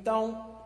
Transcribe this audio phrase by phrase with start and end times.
[0.00, 0.64] Então,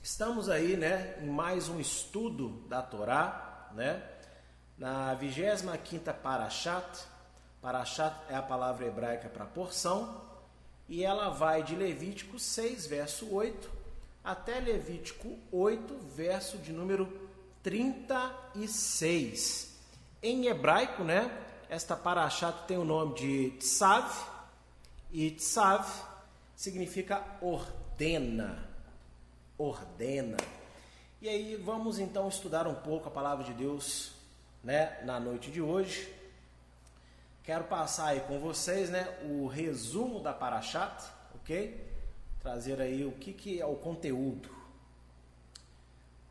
[0.00, 4.00] estamos aí, né, em mais um estudo da Torá, né?
[4.78, 7.08] Na 25ª Parashat.
[7.60, 10.22] Parashat é a palavra hebraica para porção,
[10.88, 13.68] e ela vai de Levítico 6, verso 8,
[14.22, 17.28] até Levítico 8, verso de número
[17.64, 19.76] 36.
[20.22, 21.36] Em hebraico, né,
[21.68, 24.08] esta Parashat tem o nome de Tsav,
[25.10, 25.84] e Tsav
[26.54, 27.24] significa
[28.00, 28.66] ordena.
[29.58, 30.38] Ordena.
[31.20, 34.12] E aí vamos então estudar um pouco a palavra de Deus,
[34.64, 36.10] né, na noite de hoje.
[37.44, 41.78] Quero passar aí com vocês, né, o resumo da Parashat, ok?
[42.40, 44.48] Trazer aí o que, que é o conteúdo.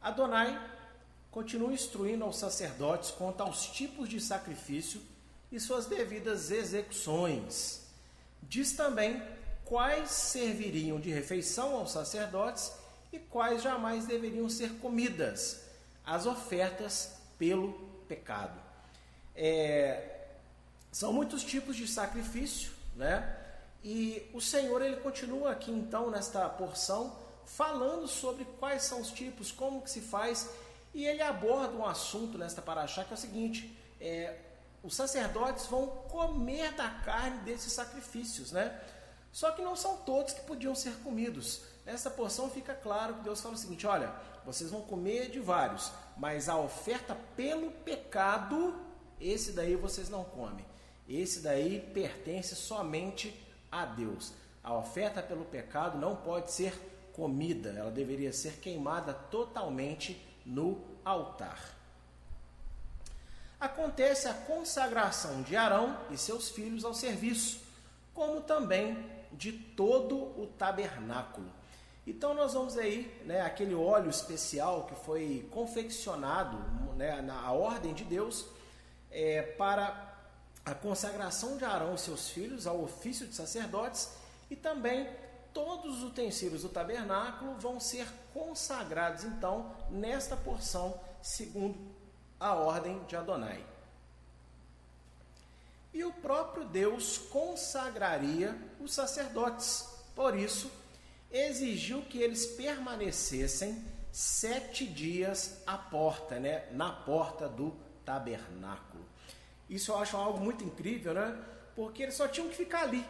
[0.02, 0.60] Adonai
[1.30, 5.00] continua instruindo aos sacerdotes quanto aos tipos de sacrifício
[5.52, 7.86] e suas devidas execuções.
[8.42, 9.22] Diz também
[9.70, 12.74] quais serviriam de refeição aos sacerdotes
[13.14, 15.62] e quais jamais deveriam ser comidas,
[16.04, 17.74] as ofertas pelo
[18.08, 18.60] pecado.
[19.36, 20.26] É,
[20.92, 23.38] são muitos tipos de sacrifício, né?
[23.84, 29.52] E o Senhor ele continua aqui então nesta porção falando sobre quais são os tipos,
[29.52, 30.50] como que se faz,
[30.94, 34.36] e ele aborda um assunto nesta paraxá que é o seguinte: é,
[34.84, 38.80] os sacerdotes vão comer da carne desses sacrifícios, né?
[39.32, 41.62] Só que não são todos que podiam ser comidos.
[41.86, 44.14] Nessa porção fica claro que Deus fala o seguinte: olha,
[44.46, 48.76] vocês vão comer de vários, mas a oferta pelo pecado,
[49.20, 50.66] esse daí vocês não comem.
[51.08, 53.36] Esse daí pertence somente
[53.72, 54.34] a Deus.
[54.64, 56.74] A oferta pelo pecado não pode ser
[57.14, 61.76] comida, ela deveria ser queimada totalmente no altar.
[63.60, 67.62] Acontece a consagração de Arão e seus filhos ao serviço,
[68.14, 71.50] como também de todo o tabernáculo.
[72.06, 76.58] Então nós vamos aí, né, aquele óleo especial que foi confeccionado
[76.96, 78.46] né, na ordem de Deus
[79.12, 80.18] é, para
[80.66, 84.10] a consagração de Arão e seus filhos ao ofício de sacerdotes
[84.50, 85.10] e também
[85.54, 91.78] todos os utensílios do tabernáculo vão ser consagrados então nesta porção segundo
[92.40, 93.66] a ordem de Adonai.
[95.94, 99.88] E o próprio Deus consagraria os sacerdotes.
[100.16, 100.72] Por isso,
[101.32, 106.66] exigiu que eles permanecessem sete dias à porta, né?
[106.72, 109.06] na porta do tabernáculo.
[109.70, 111.38] Isso eu acho algo muito incrível, né?
[111.76, 113.06] Porque eles só tinham que ficar ali,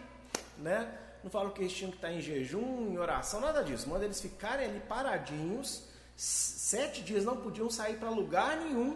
[0.58, 0.98] né?
[1.24, 3.90] Não falo que eles tinham que estar em jejum, em oração, nada disso.
[3.90, 5.84] Manda eles ficarem ali paradinhos,
[6.16, 8.96] sete dias não podiam sair para lugar nenhum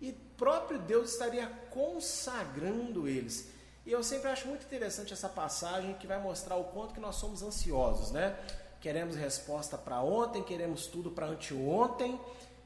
[0.00, 3.48] e próprio Deus estaria consagrando eles.
[3.84, 7.16] E eu sempre acho muito interessante essa passagem que vai mostrar o quanto que nós
[7.16, 8.36] somos ansiosos, né?
[8.80, 12.20] Queremos resposta para ontem, queremos tudo para anteontem,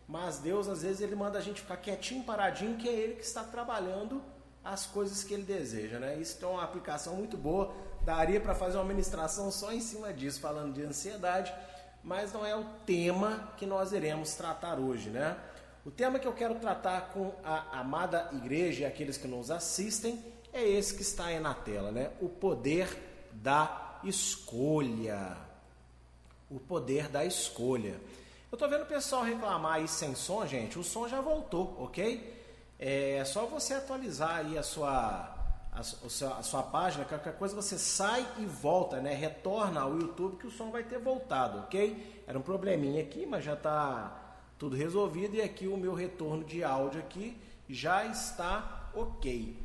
[0.09, 3.25] mas Deus às vezes ele manda a gente ficar quietinho, paradinho, que é ele que
[3.25, 4.23] está trabalhando
[4.65, 6.17] as coisas que ele deseja, né?
[6.17, 7.73] Isso é uma aplicação muito boa.
[8.03, 11.55] Daria para fazer uma ministração só em cima disso, falando de ansiedade,
[12.03, 15.37] mas não é o tema que nós iremos tratar hoje, né?
[15.85, 20.23] O tema que eu quero tratar com a amada igreja e aqueles que nos assistem
[20.53, 22.11] é esse que está aí na tela, né?
[22.21, 25.39] O poder da escolha.
[26.51, 27.99] O poder da escolha.
[28.53, 30.79] Eu tô vendo o pessoal reclamar aí sem som, gente.
[30.79, 32.39] O som já voltou, ok?
[32.79, 35.35] É só você atualizar aí a sua,
[35.73, 39.15] a, sua, a sua página, qualquer coisa você sai e volta, né?
[39.15, 42.23] Retorna ao YouTube que o som vai ter voltado, ok?
[42.27, 44.20] Era um probleminha aqui, mas já está
[44.61, 47.35] tudo resolvido e aqui o meu retorno de áudio aqui
[47.67, 49.57] já está ok.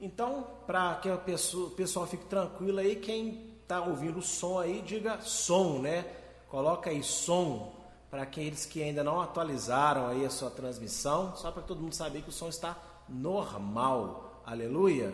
[0.00, 4.58] Então, para que a pessoa, o pessoal fique tranquilo aí, quem está ouvindo o som
[4.58, 6.06] aí, diga som, né?
[6.48, 7.74] Coloca aí som
[8.10, 12.22] para aqueles que ainda não atualizaram aí a sua transmissão, só para todo mundo saber
[12.22, 14.42] que o som está normal.
[14.46, 15.12] Aleluia.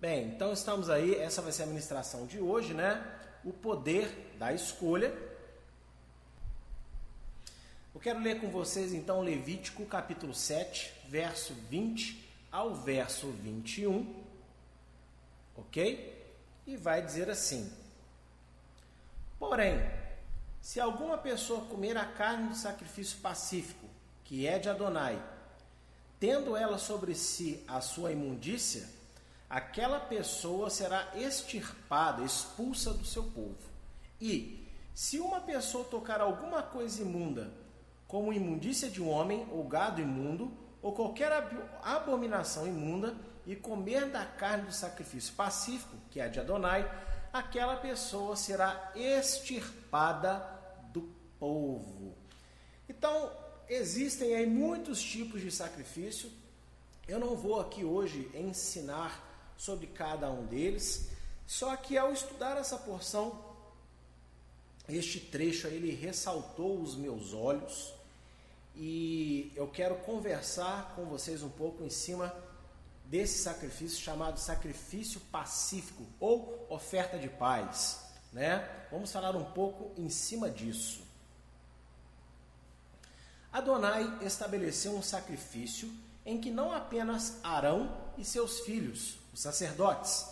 [0.00, 3.04] Bem, então estamos aí, essa vai ser a ministração de hoje, né?
[3.44, 5.31] O poder da escolha
[7.94, 14.22] eu quero ler com vocês então Levítico capítulo 7, verso 20 ao verso 21,
[15.56, 16.34] ok?
[16.66, 17.70] E vai dizer assim:
[19.38, 19.78] Porém,
[20.60, 23.86] se alguma pessoa comer a carne do sacrifício pacífico,
[24.24, 25.22] que é de Adonai,
[26.18, 28.88] tendo ela sobre si a sua imundícia,
[29.50, 33.58] aquela pessoa será extirpada, expulsa do seu povo.
[34.20, 37.50] E, se uma pessoa tocar alguma coisa imunda,
[38.12, 41.32] como imundícia de um homem, ou gado imundo, ou qualquer
[41.82, 43.16] abominação imunda,
[43.46, 46.84] e comer da carne do sacrifício pacífico, que é a de Adonai,
[47.32, 50.46] aquela pessoa será extirpada
[50.92, 51.10] do
[51.40, 52.14] povo.
[52.86, 53.32] Então,
[53.66, 56.30] existem aí muitos tipos de sacrifício.
[57.08, 61.08] Eu não vou aqui hoje ensinar sobre cada um deles,
[61.46, 63.42] só que ao estudar essa porção,
[64.86, 68.01] este trecho aí, ele ressaltou os meus olhos
[68.74, 72.34] e eu quero conversar com vocês um pouco em cima
[73.04, 78.00] desse sacrifício chamado sacrifício pacífico ou oferta de paz,
[78.32, 78.86] né?
[78.90, 81.02] Vamos falar um pouco em cima disso.
[83.52, 85.92] Adonai estabeleceu um sacrifício
[86.24, 90.26] em que não apenas Arão e seus filhos, os sacerdotes,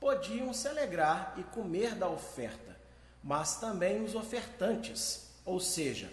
[0.00, 2.76] podiam se alegrar e comer da oferta,
[3.22, 6.12] mas também os ofertantes, ou seja,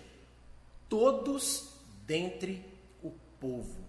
[0.88, 1.70] todos
[2.12, 2.62] dentre
[3.02, 3.10] o
[3.40, 3.86] povo.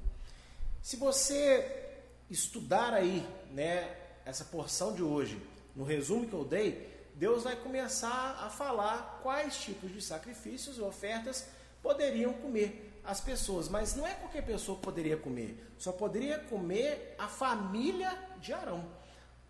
[0.81, 1.99] Se você
[2.31, 5.43] estudar aí, né, essa porção de hoje,
[5.75, 10.81] no resumo que eu dei, Deus vai começar a falar quais tipos de sacrifícios e
[10.81, 11.49] ofertas
[11.83, 17.17] poderiam comer as pessoas, mas não é qualquer pessoa que poderia comer, só poderia comer
[17.19, 18.89] a família de Arão.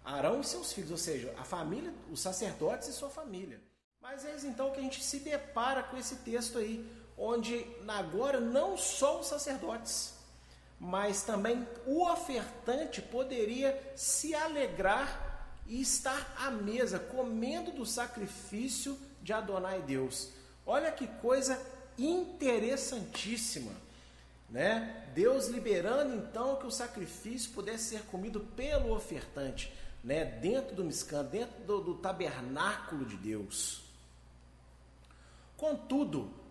[0.02, 3.60] Arão e seus filhos, ou seja, a família, os sacerdotes e sua família.
[4.00, 8.76] Mas é então que a gente se depara com esse texto aí, onde agora não
[8.76, 10.14] só os sacerdotes,
[10.78, 15.32] mas também o ofertante poderia se alegrar
[15.66, 20.30] e estar à mesa comendo do sacrifício de Adonai Deus.
[20.66, 21.60] Olha que coisa
[21.96, 23.72] interessantíssima,
[24.50, 25.08] né?
[25.14, 29.72] Deus liberando então que o sacrifício pudesse ser comido pelo ofertante,
[30.02, 30.24] né?
[30.24, 33.82] Dentro do Miscan, dentro do, do tabernáculo de Deus.
[35.56, 36.41] Contudo,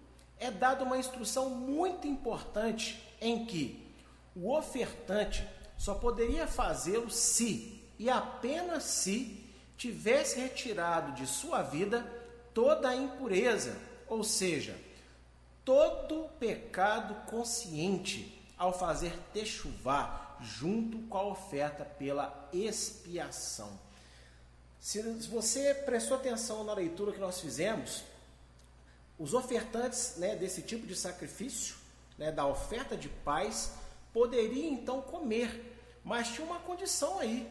[0.42, 3.88] é dada uma instrução muito importante em que
[4.36, 5.48] o ofertante
[5.78, 9.48] só poderia fazê-lo se, e apenas se,
[9.78, 12.06] tivesse retirado de sua vida
[12.56, 13.78] toda a impureza,
[14.08, 14.76] ou seja,
[15.64, 23.80] todo pecado consciente ao fazer techuvá junto com a oferta pela expiação.
[24.80, 28.04] Se você prestou atenção na leitura que nós fizemos,
[29.22, 31.76] os ofertantes né, desse tipo de sacrifício,
[32.18, 33.74] né, da oferta de paz,
[34.12, 37.48] poderia então comer, mas tinha uma condição aí.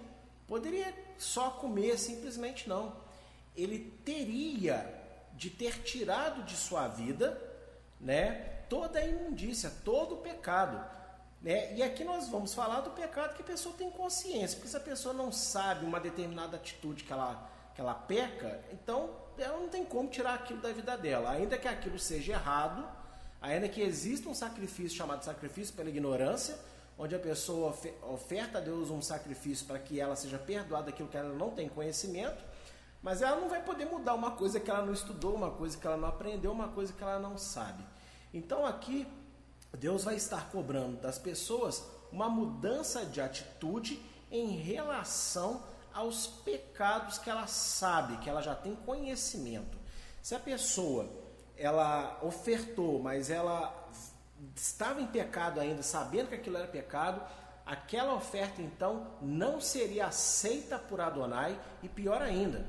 [0.49, 2.97] Poderia só comer simplesmente não.
[3.57, 4.85] Ele teria
[5.35, 7.41] de ter tirado de sua vida,
[8.01, 10.85] né, toda a imundícia, todo o pecado.
[11.41, 11.77] Né?
[11.77, 14.81] E aqui nós vamos falar do pecado que a pessoa tem consciência, porque se a
[14.81, 19.85] pessoa não sabe uma determinada atitude que ela, que ela peca, então ela não tem
[19.85, 22.87] como tirar aquilo da vida dela, ainda que aquilo seja errado,
[23.41, 26.59] Ainda que exista um sacrifício chamado sacrifício pela ignorância,
[26.99, 31.17] onde a pessoa oferta a Deus um sacrifício para que ela seja perdoada daquilo que
[31.17, 32.45] ela não tem conhecimento,
[33.03, 35.87] mas ela não vai poder mudar uma coisa que ela não estudou, uma coisa que
[35.87, 37.83] ela não aprendeu, uma coisa que ela não sabe.
[38.35, 39.09] Então aqui
[39.79, 41.83] Deus vai estar cobrando das pessoas
[42.13, 45.63] uma mudança de atitude em relação
[46.01, 49.79] aos pecados que ela sabe, que ela já tem conhecimento.
[50.23, 51.09] Se a pessoa
[51.57, 53.89] ela ofertou, mas ela
[54.57, 57.23] estava em pecado ainda, sabendo que aquilo era pecado,
[57.67, 62.67] aquela oferta então não seria aceita por Adonai e pior ainda,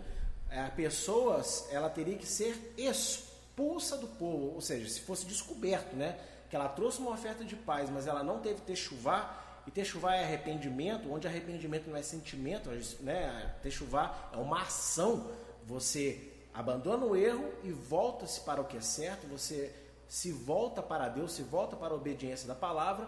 [0.50, 6.20] a pessoa ela teria que ser expulsa do povo, ou seja, se fosse descoberto, né,
[6.50, 9.38] que ela trouxe uma oferta de paz, mas ela não teve techuvá,
[9.72, 15.32] e techuvá é arrependimento, onde arrependimento não é sentimento, né, techuvá é uma ação,
[15.66, 19.74] você abandona o erro e volta-se para o que é certo, você
[20.10, 23.08] se volta para Deus, se volta para a obediência da palavra.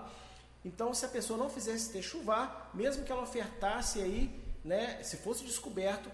[0.63, 4.31] Então, se a pessoa não fizesse techuvá, mesmo que ela ofertasse aí,
[4.63, 6.09] né, se fosse descoberto,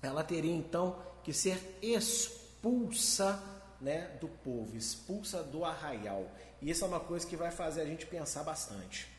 [0.00, 3.42] ela teria então que ser expulsa
[3.78, 6.26] né, do povo, expulsa do arraial.
[6.62, 9.11] E isso é uma coisa que vai fazer a gente pensar bastante.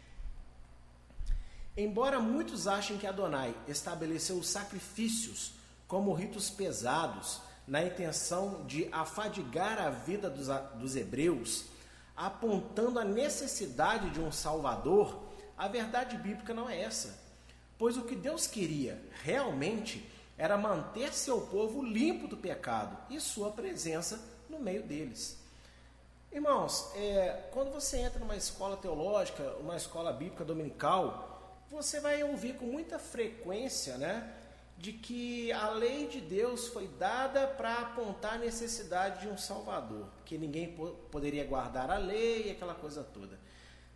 [1.76, 5.54] Embora muitos achem que Adonai estabeleceu os sacrifícios
[5.88, 11.66] como ritos pesados, na intenção de afadigar a vida dos, dos hebreus,
[12.16, 15.24] apontando a necessidade de um Salvador,
[15.58, 17.18] a verdade bíblica não é essa.
[17.78, 23.52] Pois o que Deus queria realmente era manter seu povo limpo do pecado e sua
[23.52, 25.38] presença no meio deles.
[26.32, 31.33] Irmãos, é, quando você entra numa escola teológica, uma escola bíblica dominical,
[31.74, 34.34] você vai ouvir com muita frequência, né?
[34.78, 40.08] de que a lei de Deus foi dada para apontar a necessidade de um Salvador,
[40.26, 40.76] que ninguém
[41.10, 43.40] poderia guardar a lei, aquela coisa toda.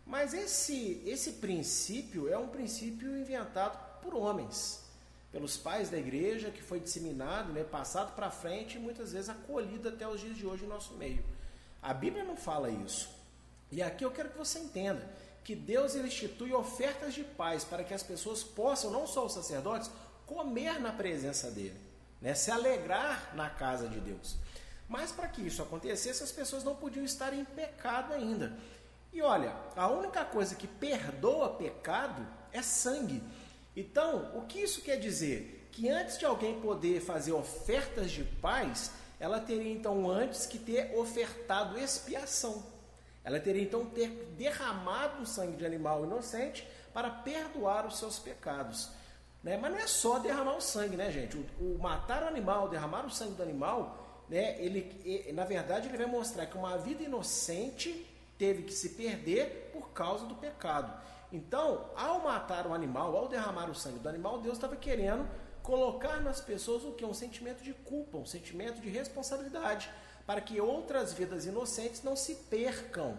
[0.06, 4.86] Mas esse, esse princípio é um princípio inventado por homens.
[5.30, 9.90] pelos pais da igreja, que foi disseminado, né, passado para frente e muitas vezes acolhido
[9.90, 11.22] até os dias de hoje em nosso meio.
[11.82, 13.10] A Bíblia não fala isso.
[13.70, 15.06] E aqui eu quero que você entenda
[15.48, 19.90] que Deus institui ofertas de paz para que as pessoas possam, não só os sacerdotes,
[20.26, 21.80] comer na presença dele,
[22.20, 24.36] né, se alegrar na casa de Deus.
[24.86, 28.58] Mas para que isso acontecesse, as pessoas não podiam estar em pecado ainda.
[29.10, 33.22] E olha, a única coisa que perdoa pecado é sangue.
[33.74, 35.70] Então, o que isso quer dizer?
[35.72, 40.94] Que antes de alguém poder fazer ofertas de paz, ela teria então antes que ter
[40.94, 42.62] ofertado expiação.
[43.28, 44.08] Ela teria então ter
[44.38, 48.88] derramado o sangue de animal inocente para perdoar os seus pecados.
[49.42, 49.58] Né?
[49.58, 51.36] Mas não é só derramar o sangue, né, gente?
[51.36, 55.98] O, o matar o animal, derramar o sangue do animal, né, ele, na verdade, ele
[55.98, 58.06] vai mostrar que uma vida inocente
[58.38, 60.90] teve que se perder por causa do pecado.
[61.30, 65.28] Então, ao matar o animal, ao derramar o sangue do animal, Deus estava querendo
[65.62, 67.04] colocar nas pessoas o que?
[67.04, 69.90] Um sentimento de culpa, um sentimento de responsabilidade,
[70.28, 73.16] para que outras vidas inocentes não se percam.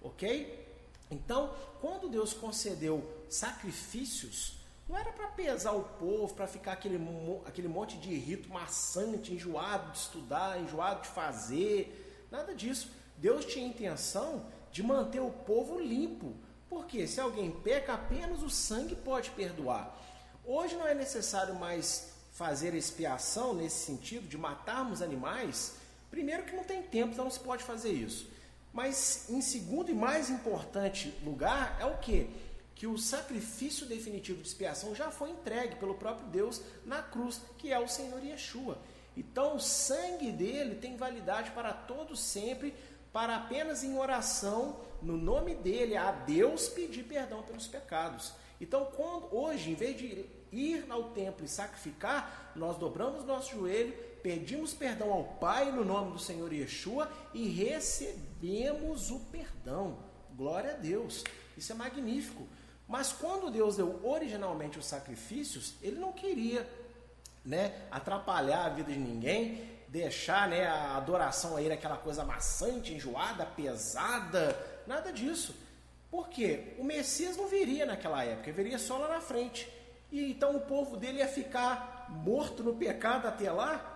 [0.00, 0.64] Ok?
[1.10, 4.56] Então, quando Deus concedeu sacrifícios,
[4.88, 7.00] não era para pesar o povo, para ficar aquele,
[7.44, 12.92] aquele monte de rito maçante, enjoado de estudar, enjoado de fazer, nada disso.
[13.16, 16.32] Deus tinha intenção de manter o povo limpo,
[16.68, 19.98] porque se alguém peca, apenas o sangue pode perdoar.
[20.44, 25.84] Hoje não é necessário mais fazer expiação nesse sentido de matarmos animais.
[26.16, 28.26] Primeiro que não tem tempo, então não se pode fazer isso.
[28.72, 32.30] Mas em segundo e mais importante lugar é o que?
[32.74, 37.70] Que o sacrifício definitivo de expiação já foi entregue pelo próprio Deus na cruz, que
[37.70, 38.78] é o Senhor Yeshua.
[39.14, 42.72] Então o sangue dele tem validade para todos sempre
[43.12, 48.32] para apenas em oração, no nome dele, a Deus pedir perdão pelos pecados.
[48.58, 53.94] Então, quando hoje, em vez de ir ao templo e sacrificar, nós dobramos nosso joelho,
[54.26, 59.98] pedimos perdão ao Pai no nome do Senhor Yeshua e recebemos o perdão.
[60.36, 61.22] Glória a Deus.
[61.56, 62.44] Isso é magnífico.
[62.88, 66.68] Mas quando Deus deu originalmente os sacrifícios, ele não queria
[67.44, 73.46] né, atrapalhar a vida de ninguém, deixar né, a adoração aí naquela coisa maçante, enjoada,
[73.46, 75.54] pesada, nada disso.
[76.10, 79.72] Porque o Messias não viria naquela época, viria só lá na frente.
[80.10, 83.92] E então o povo dele ia ficar morto no pecado até lá.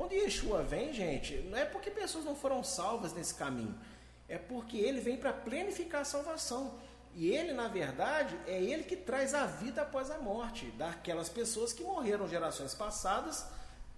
[0.00, 3.78] Quando Yeshua vem, gente, não é porque pessoas não foram salvas nesse caminho,
[4.26, 6.72] é porque ele vem para planificar a salvação.
[7.14, 11.74] E ele, na verdade, é ele que traz a vida após a morte daquelas pessoas
[11.74, 13.44] que morreram gerações passadas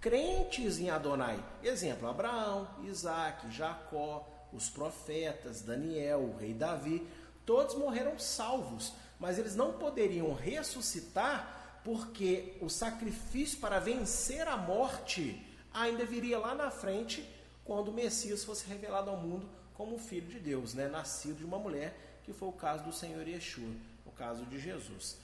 [0.01, 1.41] crentes em Adonai.
[1.63, 7.07] Exemplo: Abraão, Isaac, Jacó, os profetas, Daniel, o rei Davi,
[7.45, 15.52] todos morreram salvos, mas eles não poderiam ressuscitar porque o sacrifício para vencer a morte
[15.73, 17.27] ainda viria lá na frente
[17.65, 20.87] quando o Messias fosse revelado ao mundo como filho de Deus, né?
[20.87, 23.73] nascido de uma mulher, que foi o caso do Senhor Yeshua,
[24.05, 25.17] o caso de Jesus.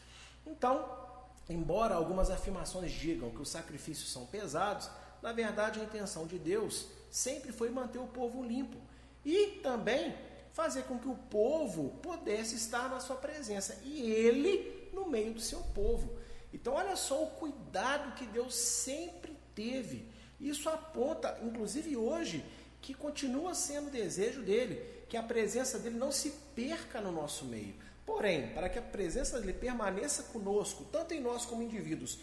[0.46, 1.10] Então,
[1.50, 4.88] Embora algumas afirmações digam que os sacrifícios são pesados,
[5.20, 8.78] na verdade a intenção de Deus sempre foi manter o povo limpo
[9.26, 10.16] e também
[10.54, 15.42] fazer com que o povo pudesse estar na sua presença e ele no meio do
[15.42, 16.20] seu povo.
[16.54, 20.12] Então, olha só o cuidado que Deus sempre teve.
[20.40, 22.46] Isso aponta, inclusive hoje,
[22.82, 27.46] que continua sendo o desejo dele, que a presença dele não se perca no nosso
[27.46, 27.76] meio.
[28.06, 32.20] Porém, para que a presença dele permaneça conosco, tanto em nós como indivíduos,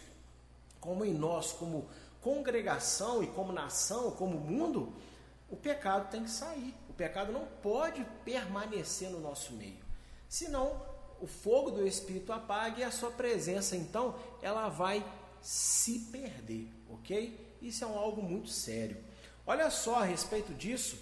[0.79, 1.87] como em nós como
[2.21, 4.93] congregação e como nação, como mundo,
[5.49, 6.73] o pecado tem que sair.
[6.89, 9.85] O pecado não pode permanecer no nosso meio.
[10.27, 10.81] Senão,
[11.21, 15.05] o fogo do Espírito apaga e a sua presença, então, ela vai
[15.41, 17.46] se perder, ok?
[17.61, 18.97] Isso é um algo muito sério.
[19.45, 20.97] Olha só a respeito disso,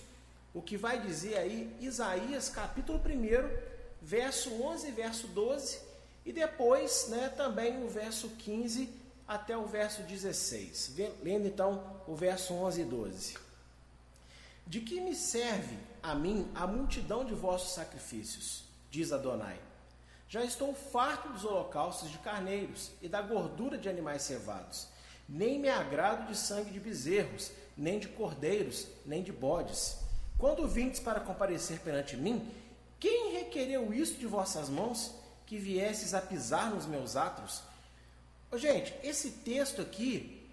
[0.54, 5.80] o que vai dizer aí Isaías capítulo 1, verso 11 e verso 12,
[6.26, 8.90] e depois né, também o verso 15
[9.28, 10.94] até o verso 16.
[11.22, 13.38] Lendo então o verso 11 e 12.
[14.68, 18.64] De que me serve a mim a multidão de vossos sacrifícios?
[18.90, 19.60] Diz Adonai.
[20.28, 24.88] Já estou farto dos holocaustos de carneiros e da gordura de animais cevados.
[25.28, 29.98] Nem me agrado de sangue de bezerros, nem de cordeiros, nem de bodes.
[30.38, 32.52] Quando vindes para comparecer perante mim,
[33.00, 35.14] quem requereu isso de vossas mãos,
[35.46, 37.62] que viesses a pisar nos meus atos?
[38.54, 40.48] Gente, esse texto aqui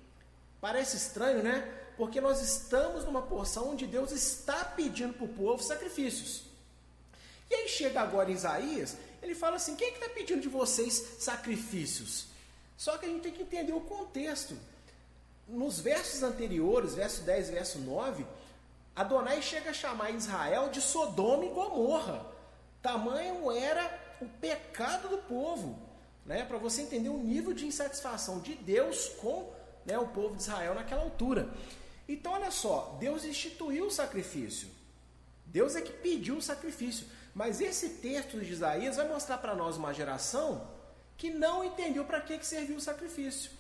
[0.61, 1.61] parece estranho, né?
[1.97, 6.45] Porque nós estamos numa porção onde Deus está pedindo para o povo sacrifícios.
[7.51, 11.17] E aí chega agora Isaías, ele fala assim: quem é que está pedindo de vocês
[11.19, 12.32] sacrifícios?
[12.77, 14.57] Só que a gente tem que entender o contexto.
[15.47, 18.27] Nos versos anteriores, verso 10 e verso 9,
[18.95, 22.27] Adonai chega a chamar Israel de Sodoma e Gomorra.
[22.83, 25.79] Tamanho era o pecado do povo.
[26.25, 26.45] Né?
[26.45, 29.53] Para você entender o nível de insatisfação de Deus com
[29.85, 31.49] né, o povo de Israel naquela altura.
[32.09, 34.69] Então, olha só, Deus instituiu o sacrifício.
[35.47, 37.07] Deus é que pediu o sacrifício.
[37.35, 40.69] Mas esse texto de Isaías vai mostrar para nós uma geração
[41.23, 43.53] que não entendeu para que, que serviu o sacrifício.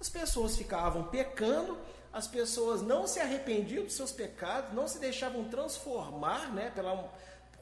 [0.00, 1.78] As pessoas ficavam pecando,
[2.12, 7.08] as pessoas não se arrependiam dos seus pecados, não se deixavam transformar né, pela,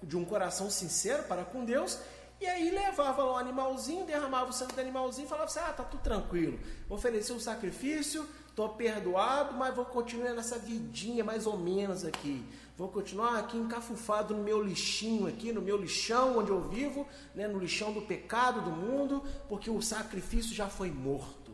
[0.02, 1.98] de um coração sincero para com Deus,
[2.40, 5.74] e aí levava lá um animalzinho, derramava o sangue do animalzinho e falava assim: ah,
[5.74, 6.58] tá tudo tranquilo,
[6.88, 12.46] vou oferecer um sacrifício, estou perdoado, mas vou continuar nessa vidinha mais ou menos aqui.
[12.78, 17.48] Vou continuar aqui encafufado no meu lixinho aqui, no meu lixão onde eu vivo, né,
[17.48, 21.50] no lixão do pecado do mundo, porque o sacrifício já foi morto.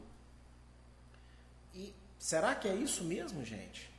[1.75, 3.91] E será que é isso mesmo, gente?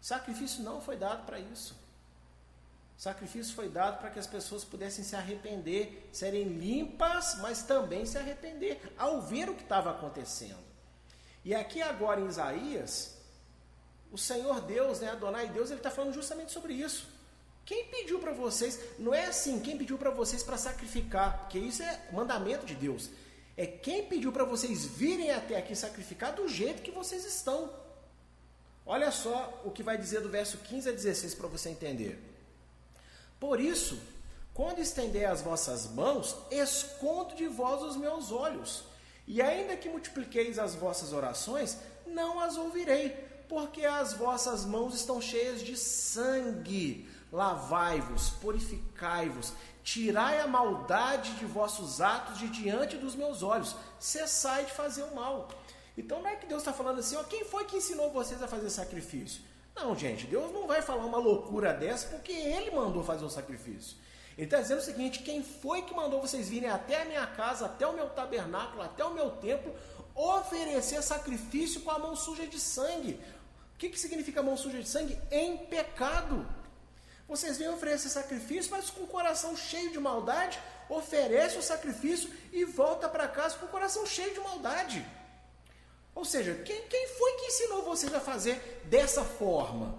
[0.00, 1.78] Sacrifício não foi dado para isso.
[2.96, 8.16] Sacrifício foi dado para que as pessoas pudessem se arrepender, serem limpas, mas também se
[8.16, 10.69] arrepender ao ver o que estava acontecendo.
[11.44, 13.14] E aqui agora em Isaías,
[14.12, 17.08] o Senhor Deus, né, Adonai Deus, ele está falando justamente sobre isso.
[17.64, 21.82] Quem pediu para vocês, não é assim, quem pediu para vocês para sacrificar, porque isso
[21.82, 23.10] é mandamento de Deus.
[23.56, 27.70] É quem pediu para vocês virem até aqui sacrificar do jeito que vocês estão.
[28.84, 32.18] Olha só o que vai dizer do verso 15 a 16 para você entender.
[33.38, 34.00] Por isso,
[34.52, 38.82] quando estender as vossas mãos, escondo de vós os meus olhos.
[39.32, 43.10] E ainda que multipliqueis as vossas orações, não as ouvirei
[43.48, 47.08] porque as vossas mãos estão cheias de sangue.
[47.30, 49.52] Lavai-vos, purificai-vos,
[49.84, 55.14] tirai a maldade de vossos atos de diante dos meus olhos, cessai de fazer o
[55.14, 55.48] mal.
[55.96, 58.48] Então não é que Deus está falando assim, ó, quem foi que ensinou vocês a
[58.48, 59.42] fazer sacrifício?
[59.76, 63.96] Não, gente, Deus não vai falar uma loucura dessa porque Ele mandou fazer o sacrifício.
[64.40, 67.66] Ele está dizendo o seguinte: quem foi que mandou vocês virem até a minha casa,
[67.66, 69.74] até o meu tabernáculo, até o meu templo,
[70.14, 73.20] oferecer sacrifício com a mão suja de sangue?
[73.80, 75.18] que, que significa mão suja de sangue?
[75.30, 76.46] Em pecado.
[77.26, 82.64] Vocês vêm oferecer sacrifício, mas com o coração cheio de maldade, oferece o sacrifício e
[82.64, 85.06] volta para casa com o coração cheio de maldade.
[86.14, 89.98] Ou seja, quem, quem foi que ensinou vocês a fazer dessa forma?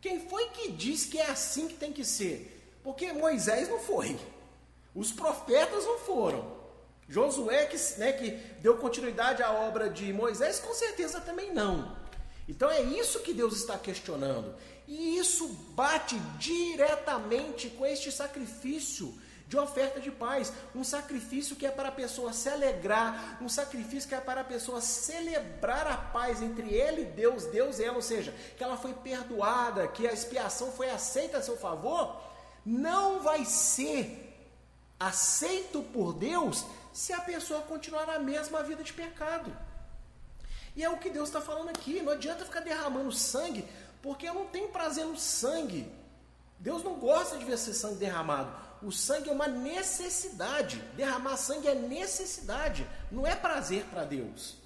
[0.00, 2.57] Quem foi que disse que é assim que tem que ser?
[2.88, 4.18] Porque Moisés não foi.
[4.94, 6.56] Os profetas não foram.
[7.06, 8.30] Josué, que, né, que
[8.62, 11.94] deu continuidade à obra de Moisés, com certeza também não.
[12.48, 14.54] Então é isso que Deus está questionando.
[14.86, 19.14] E isso bate diretamente com este sacrifício
[19.46, 24.08] de oferta de paz, um sacrifício que é para a pessoa se alegrar, um sacrifício
[24.08, 27.96] que é para a pessoa celebrar a paz entre ele e Deus, Deus e ela,
[27.96, 32.27] ou seja, que ela foi perdoada, que a expiação foi aceita a seu favor,
[32.68, 34.26] não vai ser
[35.00, 39.56] aceito por Deus se a pessoa continuar na mesma vida de pecado.
[40.76, 42.02] E é o que Deus está falando aqui.
[42.02, 43.64] Não adianta ficar derramando sangue,
[44.02, 45.90] porque eu não tenho prazer no sangue.
[46.58, 48.52] Deus não gosta de ver esse sangue derramado.
[48.82, 50.78] O sangue é uma necessidade.
[50.94, 54.56] Derramar sangue é necessidade, não é prazer para Deus.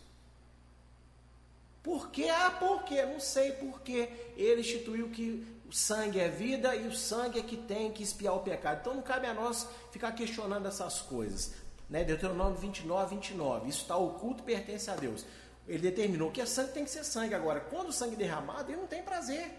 [1.83, 2.29] Por quê?
[2.29, 3.05] Ah, por quê?
[3.05, 4.09] Não sei por quê.
[4.37, 8.37] Ele instituiu que o sangue é vida e o sangue é que tem que espiar
[8.37, 8.81] o pecado.
[8.83, 11.55] Então não cabe a nós ficar questionando essas coisas.
[11.89, 12.05] Né?
[12.05, 13.71] Deuteronômio 29, 29.
[13.71, 15.25] Isso está oculto pertence a Deus.
[15.67, 17.35] Ele determinou que a sangue tem que ser sangue.
[17.35, 19.51] Agora, quando o sangue é derramado, ele não tem prazer.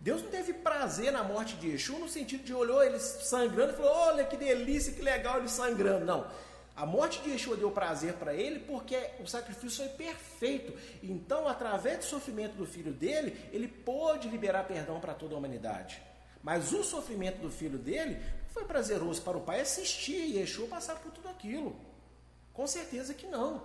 [0.00, 3.76] Deus não teve prazer na morte de Yeshua no sentido de olhou ele sangrando e
[3.76, 6.04] falou: Olha que delícia, que legal ele sangrando.
[6.04, 6.26] Não.
[6.76, 10.72] A morte de Yeshua deu prazer para ele porque o sacrifício foi perfeito.
[11.02, 16.02] Então, através do sofrimento do filho dele, ele pôde liberar perdão para toda a humanidade.
[16.42, 21.12] Mas o sofrimento do filho dele foi prazeroso para o pai assistir Yeshua passar por
[21.12, 21.76] tudo aquilo.
[22.52, 23.62] Com certeza que não.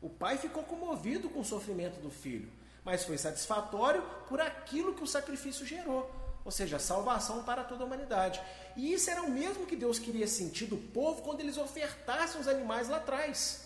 [0.00, 2.50] O pai ficou comovido com o sofrimento do filho,
[2.84, 6.10] mas foi satisfatório por aquilo que o sacrifício gerou,
[6.44, 8.40] ou seja, salvação para toda a humanidade.
[8.76, 12.48] E isso era o mesmo que Deus queria sentir do povo quando eles ofertassem os
[12.48, 13.62] animais lá atrás.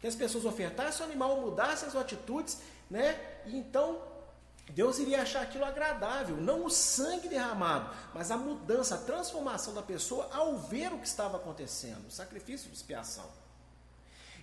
[0.00, 2.58] Que as pessoas ofertassem o animal, mudassem as atitudes,
[2.90, 3.18] né?
[3.46, 4.00] E então
[4.70, 9.82] Deus iria achar aquilo agradável, não o sangue derramado, mas a mudança, a transformação da
[9.82, 13.24] pessoa ao ver o que estava acontecendo, o sacrifício de expiação.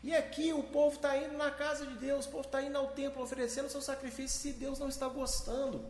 [0.02, 2.88] E aqui o povo está indo na casa de Deus, o povo está indo ao
[2.88, 5.86] templo oferecendo seu sacrifício se Deus não está gostando.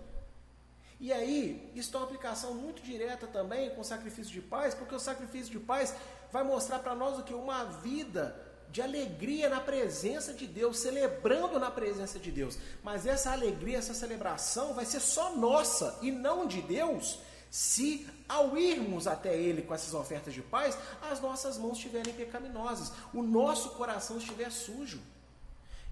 [1.00, 4.96] E aí, isso tem uma aplicação muito direta também com o sacrifício de paz, porque
[4.96, 5.94] o sacrifício de paz
[6.32, 7.34] vai mostrar para nós o que?
[7.34, 8.36] Uma vida
[8.74, 12.58] de alegria na presença de Deus, celebrando na presença de Deus.
[12.82, 17.20] Mas essa alegria, essa celebração vai ser só nossa e não de Deus,
[17.52, 22.92] se ao irmos até Ele com essas ofertas de paz, as nossas mãos estiverem pecaminosas,
[23.14, 25.00] o nosso coração estiver sujo.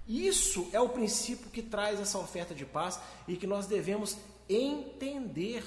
[0.07, 4.17] Isso é o princípio que traz essa oferta de paz e que nós devemos
[4.55, 5.63] entender.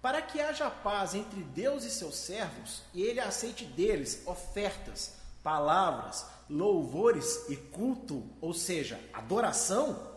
[0.00, 6.26] Para que haja paz entre Deus e seus servos, e ele aceite deles ofertas, palavras,
[6.48, 10.08] louvores e culto, ou seja, adoração,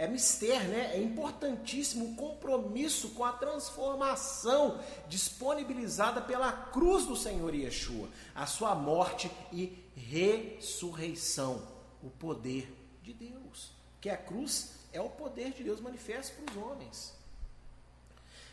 [0.00, 0.96] é mister, né?
[0.96, 8.74] É importantíssimo o compromisso com a transformação disponibilizada pela cruz do Senhor Yeshua, a sua
[8.74, 11.62] morte e ressurreição,
[12.02, 13.79] o poder de Deus.
[14.00, 17.12] Que a cruz é o poder de Deus manifesto para os homens.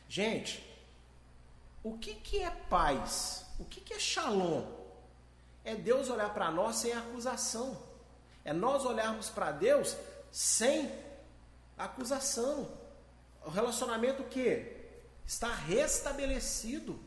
[0.09, 0.63] Gente,
[1.83, 3.45] o que, que é paz?
[3.59, 4.65] O que, que é shalom?
[5.63, 7.77] É Deus olhar para nós sem acusação.
[8.43, 9.95] É nós olharmos para Deus
[10.31, 10.91] sem
[11.77, 12.69] acusação.
[13.45, 14.75] O relacionamento que
[15.25, 16.99] está restabelecido.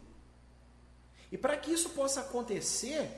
[1.33, 3.09] E para que isso possa acontecer,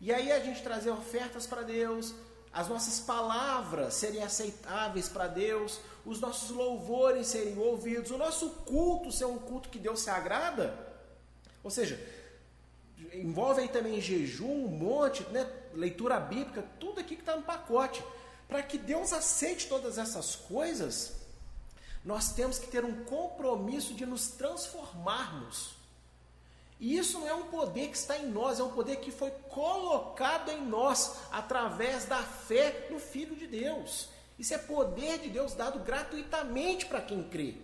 [0.00, 2.14] e aí a gente trazer ofertas para Deus,
[2.52, 9.10] as nossas palavras serem aceitáveis para Deus, os nossos louvores serem ouvidos, o nosso culto
[9.10, 10.76] ser um culto que Deus se agrada.
[11.64, 11.98] Ou seja,
[13.14, 18.04] envolve aí também jejum, um monte, né, leitura bíblica, tudo aqui que está no pacote.
[18.48, 21.14] Para que Deus aceite todas essas coisas,
[22.04, 25.81] nós temos que ter um compromisso de nos transformarmos.
[26.82, 29.30] E isso não é um poder que está em nós, é um poder que foi
[29.48, 34.08] colocado em nós através da fé no Filho de Deus.
[34.36, 37.54] Isso é poder de Deus dado gratuitamente para quem crê.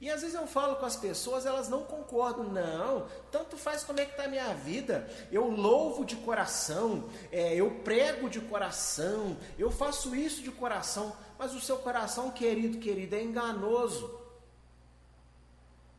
[0.00, 2.42] E às vezes eu falo com as pessoas, elas não concordam.
[2.42, 5.08] Não, tanto faz como é que está a minha vida.
[5.30, 11.16] Eu louvo de coração, é, eu prego de coração, eu faço isso de coração.
[11.38, 14.25] Mas o seu coração, querido, querido, é enganoso.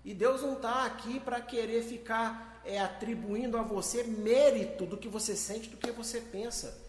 [0.07, 5.09] E Deus não está aqui para querer ficar é, atribuindo a você mérito do que
[5.09, 6.79] você sente, do que você pensa.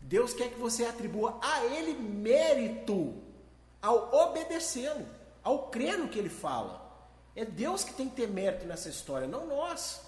[0.00, 3.20] Deus quer que você atribua a Ele mérito
[3.82, 5.04] ao obedecê-lo,
[5.42, 6.80] ao crer no que Ele fala.
[7.34, 10.02] É Deus que tem que ter mérito nessa história, não nós.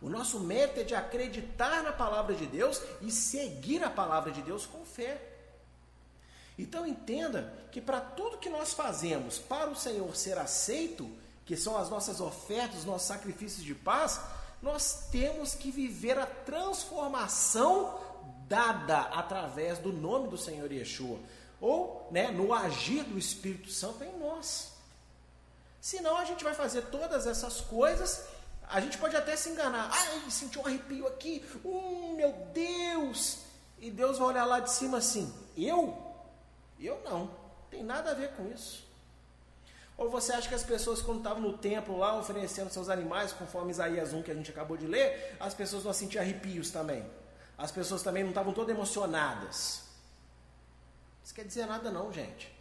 [0.00, 4.42] O nosso mérito é de acreditar na palavra de Deus e seguir a palavra de
[4.42, 5.20] Deus com fé.
[6.56, 11.10] Então entenda que para tudo que nós fazemos para o Senhor ser aceito,
[11.44, 14.20] que são as nossas ofertas, os nossos sacrifícios de paz,
[14.62, 17.98] nós temos que viver a transformação
[18.46, 21.18] dada através do nome do Senhor Yeshua,
[21.60, 24.72] ou né, no agir do Espírito Santo em nós.
[25.80, 28.24] Senão a gente vai fazer todas essas coisas,
[28.68, 29.90] a gente pode até se enganar.
[29.92, 33.38] Ai, senti um arrepio aqui, hum, meu Deus!
[33.80, 35.96] E Deus vai olhar lá de cima assim: eu?
[36.78, 37.30] Eu não,
[37.68, 38.84] tem nada a ver com isso.
[39.96, 43.70] Ou você acha que as pessoas, quando estavam no templo lá oferecendo seus animais, conforme
[43.70, 47.04] Isaías 1 que a gente acabou de ler, as pessoas não sentiam arrepios também?
[47.56, 49.82] As pessoas também não estavam todas emocionadas?
[51.22, 52.52] Isso quer dizer nada, não, gente.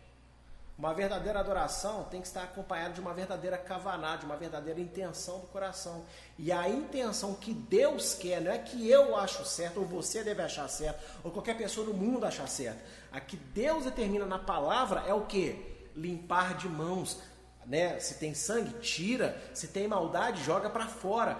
[0.77, 5.39] Uma verdadeira adoração tem que estar acompanhada de uma verdadeira cavaná, de uma verdadeira intenção
[5.39, 6.03] do coração.
[6.39, 10.41] E a intenção que Deus quer, não é que eu acho certo, ou você deve
[10.41, 12.81] achar certo, ou qualquer pessoa no mundo achar certo.
[13.11, 15.70] A que Deus determina na palavra é o que?
[15.95, 17.19] Limpar de mãos,
[17.65, 17.99] né?
[17.99, 19.41] Se tem sangue, tira.
[19.53, 21.35] Se tem maldade, joga para fora.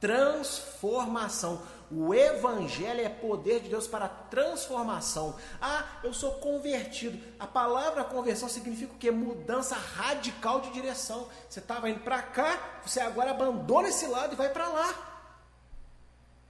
[0.00, 1.62] Transformação.
[1.90, 5.36] O evangelho é poder de Deus para transformação.
[5.60, 7.18] Ah, eu sou convertido.
[7.38, 9.10] A palavra conversão significa o que?
[9.10, 11.28] Mudança radical de direção.
[11.48, 15.16] Você estava indo para cá, você agora abandona esse lado e vai para lá.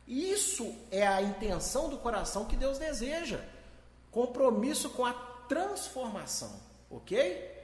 [0.07, 3.41] Isso é a intenção do coração que Deus deseja.
[4.11, 5.13] Compromisso com a
[5.49, 6.51] transformação,
[6.91, 7.55] ok?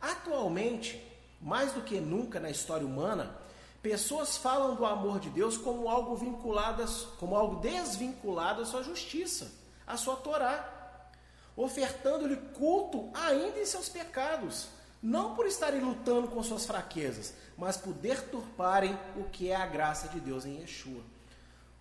[0.00, 1.02] Atualmente,
[1.40, 3.36] mais do que nunca na história humana,
[3.82, 6.84] pessoas falam do amor de Deus como algo vinculado,
[7.18, 9.52] como algo desvinculado à sua justiça,
[9.86, 11.10] à sua Torá,
[11.56, 14.68] ofertando-lhe culto ainda em seus pecados,
[15.02, 20.08] não por estarem lutando com suas fraquezas, mas por deturparem o que é a graça
[20.08, 21.02] de Deus em Yeshua.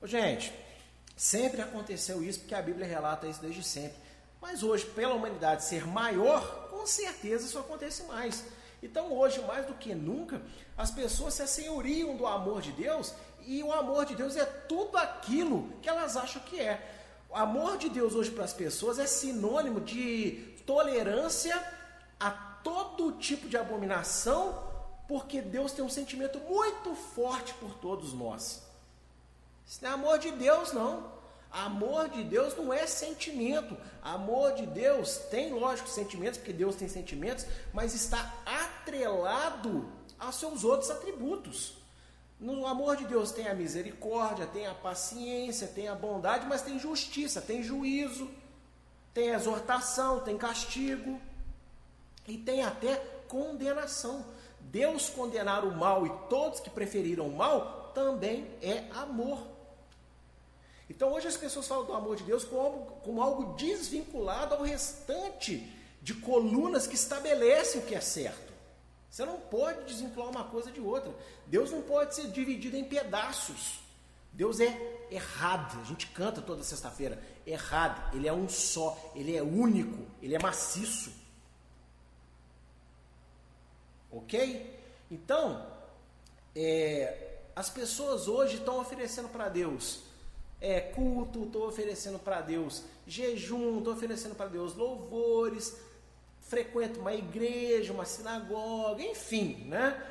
[0.03, 0.53] Gente,
[1.15, 4.02] sempre aconteceu isso porque a Bíblia relata isso desde sempre.
[4.43, 8.43] Mas hoje, pela humanidade ser maior, com certeza isso acontece mais.
[8.83, 10.41] Então, hoje, mais do que nunca,
[10.77, 13.13] as pessoas se assenhoriam do amor de Deus
[13.45, 16.75] e o amor de Deus é tudo aquilo que elas acham que é.
[17.29, 21.55] O amor de Deus hoje para as pessoas é sinônimo de tolerância
[22.19, 24.61] a todo tipo de abominação,
[25.07, 28.61] porque Deus tem um sentimento muito forte por todos nós.
[29.65, 31.12] Isso não é amor de Deus, não.
[31.53, 33.77] Amor de Deus não é sentimento.
[34.01, 39.87] Amor de Deus tem, lógico, sentimentos, porque Deus tem sentimentos, mas está atrelado
[40.17, 41.75] aos seus outros atributos.
[42.39, 46.79] No amor de Deus tem a misericórdia, tem a paciência, tem a bondade, mas tem
[46.79, 48.29] justiça, tem juízo,
[49.13, 51.21] tem exortação, tem castigo
[52.27, 52.95] e tem até
[53.27, 54.25] condenação.
[54.59, 59.52] Deus condenar o mal e todos que preferiram o mal também é amor.
[60.95, 64.61] Então hoje as pessoas falam do amor de Deus como algo, como algo desvinculado ao
[64.61, 65.67] restante
[66.03, 68.53] de colunas que estabelecem o que é certo.
[69.09, 71.11] Você não pode desvincular uma coisa de outra.
[71.47, 73.79] Deus não pode ser dividido em pedaços.
[74.31, 75.79] Deus é errado.
[75.81, 77.21] A gente canta toda sexta-feira.
[77.45, 78.15] Errado.
[78.15, 78.97] Ele é um só.
[79.15, 80.05] Ele é único.
[80.21, 81.11] Ele é maciço.
[84.11, 84.79] Ok?
[85.09, 85.65] Então,
[86.55, 90.12] é, as pessoas hoje estão oferecendo para Deus
[90.63, 95.75] é, culto, estou oferecendo para Deus jejum, estou oferecendo para Deus louvores,
[96.39, 100.01] frequento uma igreja, uma sinagoga, enfim, né?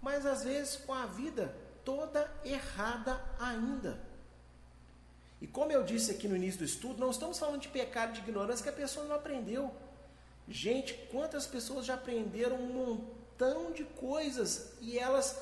[0.00, 4.00] Mas às vezes com a vida toda errada ainda.
[5.38, 8.20] E como eu disse aqui no início do estudo, não estamos falando de pecado de
[8.20, 9.70] ignorância que a pessoa não aprendeu.
[10.48, 15.38] Gente, quantas pessoas já aprenderam um montão de coisas e elas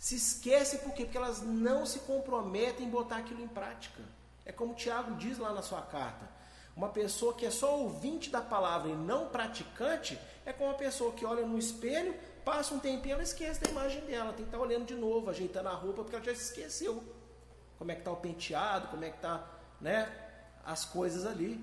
[0.00, 1.04] se esquece por quê?
[1.04, 4.02] Porque elas não se comprometem em botar aquilo em prática.
[4.46, 6.26] É como Tiago diz lá na sua carta.
[6.74, 11.12] Uma pessoa que é só ouvinte da palavra e não praticante é como uma pessoa
[11.12, 14.58] que olha no espelho, passa um tempinho, ela esquece da imagem dela, tem que estar
[14.58, 17.04] olhando de novo, ajeitando a roupa, porque ela já se esqueceu.
[17.76, 19.46] Como é que está o penteado, como é que está
[19.78, 20.10] né,
[20.64, 21.62] as coisas ali.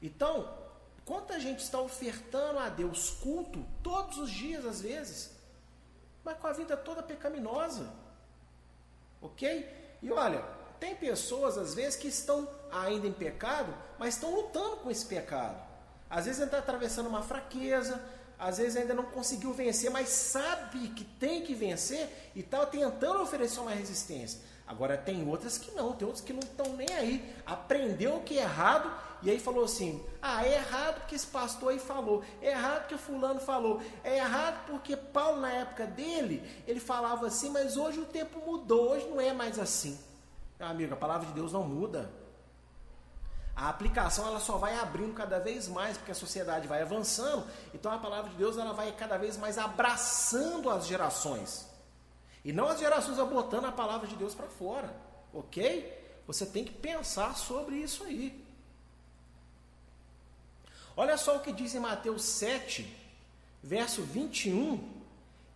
[0.00, 0.50] Então,
[1.04, 5.39] quanta gente está ofertando a Deus culto todos os dias, às vezes,
[6.24, 7.90] mas com a vida toda pecaminosa.
[9.20, 9.68] Ok?
[10.02, 10.42] E olha,
[10.78, 15.60] tem pessoas às vezes que estão ainda em pecado, mas estão lutando com esse pecado.
[16.08, 18.02] Às vezes ainda está atravessando uma fraqueza,
[18.38, 23.20] às vezes ainda não conseguiu vencer, mas sabe que tem que vencer e está tentando
[23.20, 24.40] oferecer uma resistência.
[24.66, 27.34] Agora tem outras que não, tem outras que não estão nem aí.
[27.44, 28.90] Aprendeu o que é errado
[29.22, 32.96] e aí falou assim: ah, é errado porque esse pastor aí falou, é errado porque
[32.96, 38.06] fulano falou, é errado porque Paulo, na época dele, ele falava assim, mas hoje o
[38.06, 39.98] tempo mudou, hoje não é mais assim.
[40.58, 42.10] Meu amigo, a palavra de Deus não muda.
[43.54, 47.92] A aplicação ela só vai abrindo cada vez mais, porque a sociedade vai avançando, então
[47.92, 51.68] a palavra de Deus ela vai cada vez mais abraçando as gerações.
[52.42, 54.90] E não as gerações botando a palavra de Deus para fora,
[55.32, 56.22] ok?
[56.26, 58.49] Você tem que pensar sobre isso aí.
[61.00, 62.86] Olha só o que diz em Mateus 7,
[63.62, 64.86] verso 21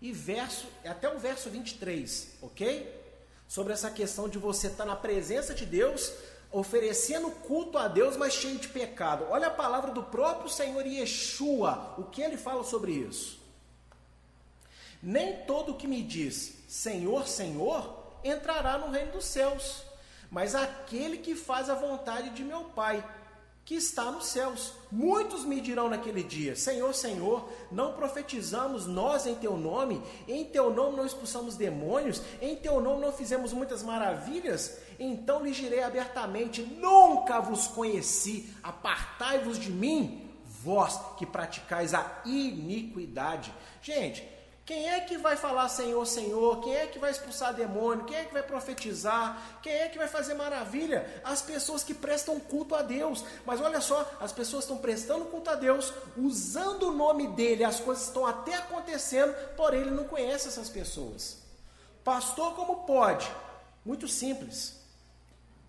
[0.00, 3.12] e verso até o verso 23, ok?
[3.46, 6.10] Sobre essa questão de você estar na presença de Deus,
[6.50, 9.26] oferecendo culto a Deus, mas cheio de pecado.
[9.28, 13.38] Olha a palavra do próprio Senhor Yeshua, o que ele fala sobre isso.
[15.02, 19.82] Nem todo que me diz Senhor, Senhor, entrará no reino dos céus,
[20.30, 23.04] mas aquele que faz a vontade de meu Pai
[23.64, 24.74] que está nos céus.
[24.90, 30.72] Muitos me dirão naquele dia: Senhor, Senhor, não profetizamos nós em teu nome, em teu
[30.72, 34.78] nome não expulsamos demônios, em teu nome não fizemos muitas maravilhas?
[34.98, 40.30] Então lhes direi abertamente: Nunca vos conheci, apartai-vos de mim,
[40.62, 43.52] vós que praticais a iniquidade.
[43.80, 44.26] Gente,
[44.66, 46.62] quem é que vai falar Senhor, Senhor?
[46.62, 48.06] Quem é que vai expulsar demônio?
[48.06, 49.58] Quem é que vai profetizar?
[49.62, 51.20] Quem é que vai fazer maravilha?
[51.22, 53.22] As pessoas que prestam culto a Deus.
[53.44, 57.78] Mas olha só, as pessoas estão prestando culto a Deus, usando o nome dele, as
[57.78, 61.36] coisas estão até acontecendo, porém ele não conhece essas pessoas.
[62.02, 63.30] Pastor, como pode?
[63.84, 64.80] Muito simples.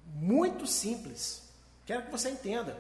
[0.06, 1.42] Muito simples.
[1.86, 2.78] Quero que você entenda.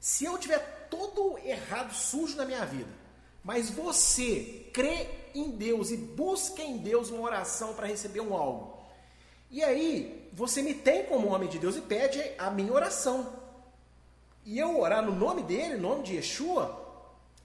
[0.00, 2.90] Se eu tiver todo errado, sujo na minha vida,
[3.44, 8.78] mas você crê em Deus e busca em Deus uma oração para receber um algo.
[9.50, 13.40] E aí, você me tem como homem de Deus e pede a minha oração.
[14.44, 16.80] E eu orar no nome dele, no nome de Yeshua,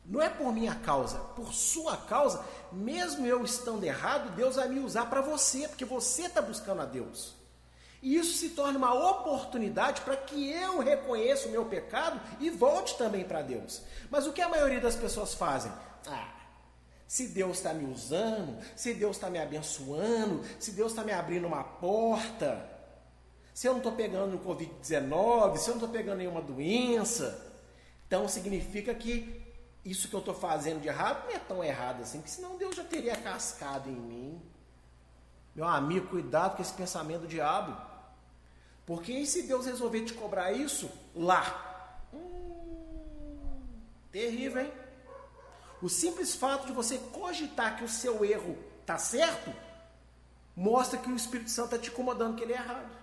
[0.05, 4.79] não é por minha causa, por sua causa, mesmo eu estando errado, Deus vai me
[4.79, 7.35] usar para você, porque você está buscando a Deus.
[8.01, 12.97] E isso se torna uma oportunidade para que eu reconheça o meu pecado e volte
[12.97, 13.81] também para Deus.
[14.09, 15.71] Mas o que a maioria das pessoas fazem?
[16.05, 16.29] Ah,
[17.07, 21.47] se Deus está me usando, se Deus está me abençoando, se Deus está me abrindo
[21.47, 22.69] uma porta,
[23.53, 27.47] se eu não estou pegando no Covid-19, se eu não estou pegando nenhuma doença,
[28.05, 29.41] então significa que
[29.85, 32.75] isso que eu estou fazendo de errado não é tão errado assim, porque senão Deus
[32.75, 34.41] já teria cascado em mim.
[35.55, 37.75] Meu amigo, cuidado com esse pensamento do diabo.
[38.85, 41.99] Porque se Deus resolver te cobrar isso lá?
[42.13, 43.59] Hum,
[44.11, 44.71] terrível, hein?
[45.81, 49.53] O simples fato de você cogitar que o seu erro está certo,
[50.55, 52.97] mostra que o Espírito Santo está te incomodando que ele é errado.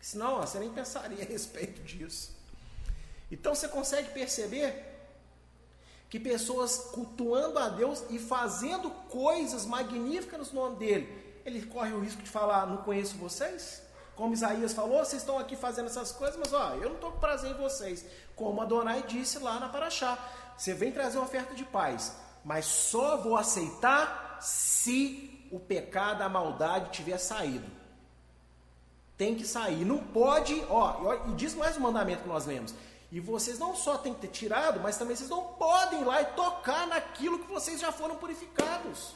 [0.00, 2.36] Senão, você nem pensaria a respeito disso.
[3.30, 4.92] Então você consegue perceber
[6.10, 12.00] que pessoas cultuando a Deus e fazendo coisas magníficas no nome dele, ele corre o
[12.00, 13.82] risco de falar: Não conheço vocês?
[14.14, 17.18] Como Isaías falou, vocês estão aqui fazendo essas coisas, mas ó, eu não estou com
[17.18, 18.04] prazer em vocês.
[18.36, 20.16] Como Adonai disse lá na Paraxá:
[20.56, 26.90] Você vem trazer oferta de paz, mas só vou aceitar se o pecado, a maldade
[26.90, 27.70] tiver saído.
[29.16, 29.84] Tem que sair.
[29.84, 32.74] Não pode, ó, e diz mais um mandamento que nós lemos.
[33.12, 36.22] E vocês não só têm que ter tirado, mas também vocês não podem ir lá
[36.22, 39.14] e tocar naquilo que vocês já foram purificados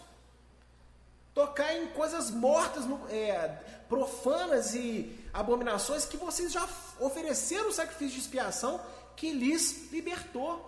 [1.39, 3.47] tocar em coisas mortas, é,
[3.89, 8.81] profanas e abominações que vocês já ofereceram o sacrifício de expiação
[9.15, 10.67] que lhes libertou.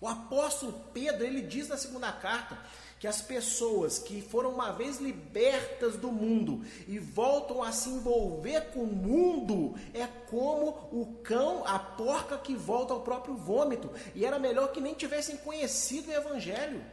[0.00, 2.56] O apóstolo Pedro, ele diz na segunda carta
[3.00, 8.72] que as pessoas que foram uma vez libertas do mundo e voltam a se envolver
[8.72, 13.90] com o mundo é como o cão, a porca que volta ao próprio vômito.
[14.14, 16.84] E era melhor que nem tivessem conhecido o evangelho.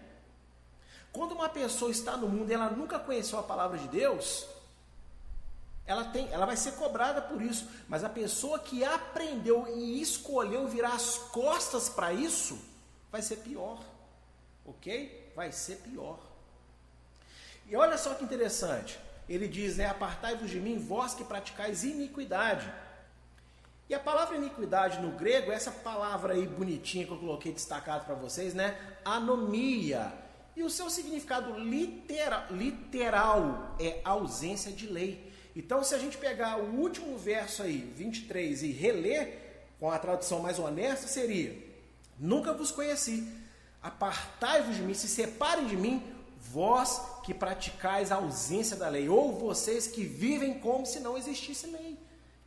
[1.11, 4.47] Quando uma pessoa está no mundo e ela nunca conheceu a palavra de Deus,
[5.85, 7.67] ela tem, ela vai ser cobrada por isso.
[7.87, 12.59] Mas a pessoa que aprendeu e escolheu virar as costas para isso,
[13.15, 13.81] vai ser pior.
[14.65, 15.31] Ok?
[15.33, 16.19] Vai ser pior.
[17.65, 18.99] E olha só que interessante.
[19.29, 19.85] Ele diz, né?
[19.85, 22.69] Apartai-vos de mim, vós que praticais iniquidade.
[23.87, 28.15] E a palavra iniquidade no grego, essa palavra aí bonitinha que eu coloquei destacado para
[28.15, 28.77] vocês, né?
[29.05, 30.11] Anomia
[30.53, 35.31] e o seu significado literal, literal é ausência de lei.
[35.55, 39.39] Então, se a gente pegar o último verso aí, 23, e reler
[39.79, 41.64] com a tradução mais honesta, seria:
[42.17, 43.27] Nunca vos conheci,
[43.81, 46.03] apartai-vos de mim, se separem de mim,
[46.39, 51.67] vós que praticais a ausência da lei, ou vocês que vivem como se não existisse
[51.67, 51.97] lei.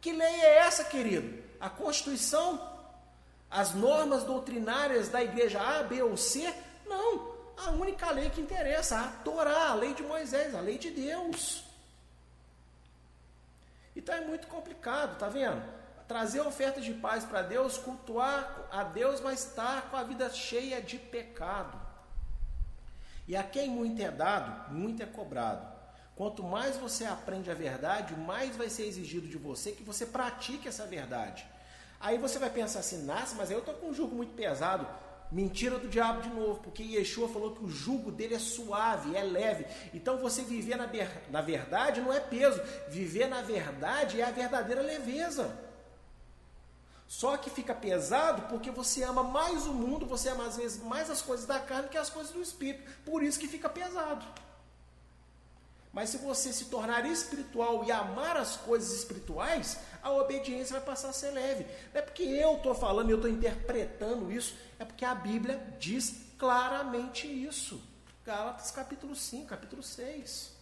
[0.01, 1.43] Que lei é essa, querido?
[1.61, 2.77] A Constituição?
[3.51, 6.53] As normas doutrinárias da igreja A, B ou C?
[6.87, 10.91] Não a única lei que interessa, a Torá, a lei de Moisés, a lei de
[10.91, 11.65] Deus.
[13.97, 15.63] Então é muito complicado, tá vendo?
[16.09, 20.31] Trazer ofertas de paz para Deus, cultuar a Deus, mas estar tá com a vida
[20.31, 21.79] cheia de pecado.
[23.29, 25.69] E a quem muito é dado, muito é cobrado.
[26.17, 30.67] Quanto mais você aprende a verdade, mais vai ser exigido de você que você pratique
[30.67, 31.47] essa verdade.
[32.01, 34.89] Aí você vai pensar assim, nasce, mas aí eu estou com um jugo muito pesado.
[35.31, 39.23] Mentira do diabo de novo, porque Yeshua falou que o jugo dele é suave, é
[39.23, 39.67] leve.
[39.93, 40.89] Então você viver na,
[41.29, 45.68] na verdade não é peso, viver na verdade é a verdadeira leveza.
[47.09, 51.09] Só que fica pesado porque você ama mais o mundo, você ama às vezes mais
[51.09, 52.85] as coisas da carne que as coisas do espírito.
[53.03, 54.27] Por isso que fica pesado.
[55.91, 61.09] Mas se você se tornar espiritual e amar as coisas espirituais, a obediência vai passar
[61.09, 61.65] a ser leve.
[61.95, 66.15] Não é porque eu estou falando eu estou interpretando isso, é porque a Bíblia diz
[66.39, 67.83] claramente isso.
[68.25, 70.53] Gálatas capítulo 5, capítulo 6.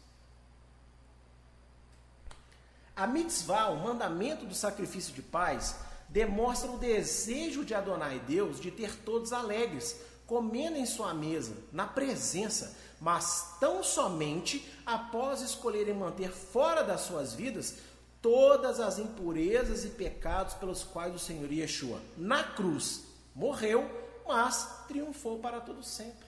[2.95, 5.77] A mitzvah, o mandamento do sacrifício de paz,
[6.09, 11.87] demonstra o desejo de Adonai Deus de ter todos alegres, comendo em sua mesa, na
[11.87, 17.77] presença, mas tão somente após escolherem manter fora das suas vidas
[18.23, 23.88] todas as impurezas e pecados pelos quais o Senhor Yeshua, na cruz, morreu,
[24.27, 26.27] mas triunfou para todo sempre.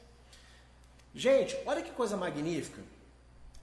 [1.15, 2.81] Gente, olha que coisa magnífica.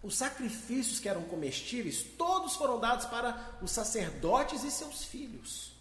[0.04, 5.75] Os sacrifícios que eram comestíveis, todos foram dados para os sacerdotes e seus filhos.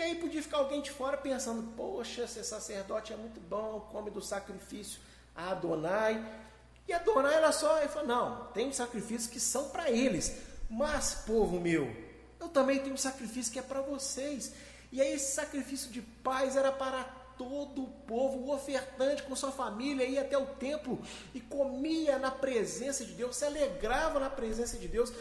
[0.00, 4.10] E aí podia ficar alguém de fora pensando: poxa, ser sacerdote é muito bom, come
[4.10, 4.98] do sacrifício
[5.36, 6.24] a Adonai.
[6.88, 10.34] E Adonai era só, ele falou: não, tem sacrifícios que são para eles,
[10.70, 11.94] mas, povo meu,
[12.40, 14.54] eu também tenho um sacrifício que é para vocês.
[14.90, 17.04] E aí esse sacrifício de paz era para
[17.36, 20.98] todo o povo, o ofertante com sua família ia até o templo
[21.34, 25.12] e comia na presença de Deus, se alegrava na presença de Deus.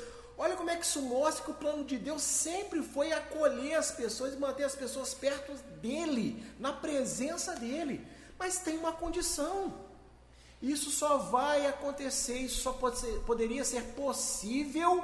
[0.41, 3.91] Olha como é que isso mostra que o plano de Deus sempre foi acolher as
[3.91, 8.07] pessoas e manter as pessoas perto dele, na presença dele.
[8.37, 9.73] Mas tem uma condição.
[10.61, 15.03] Isso só vai acontecer, isso só pode ser, poderia ser possível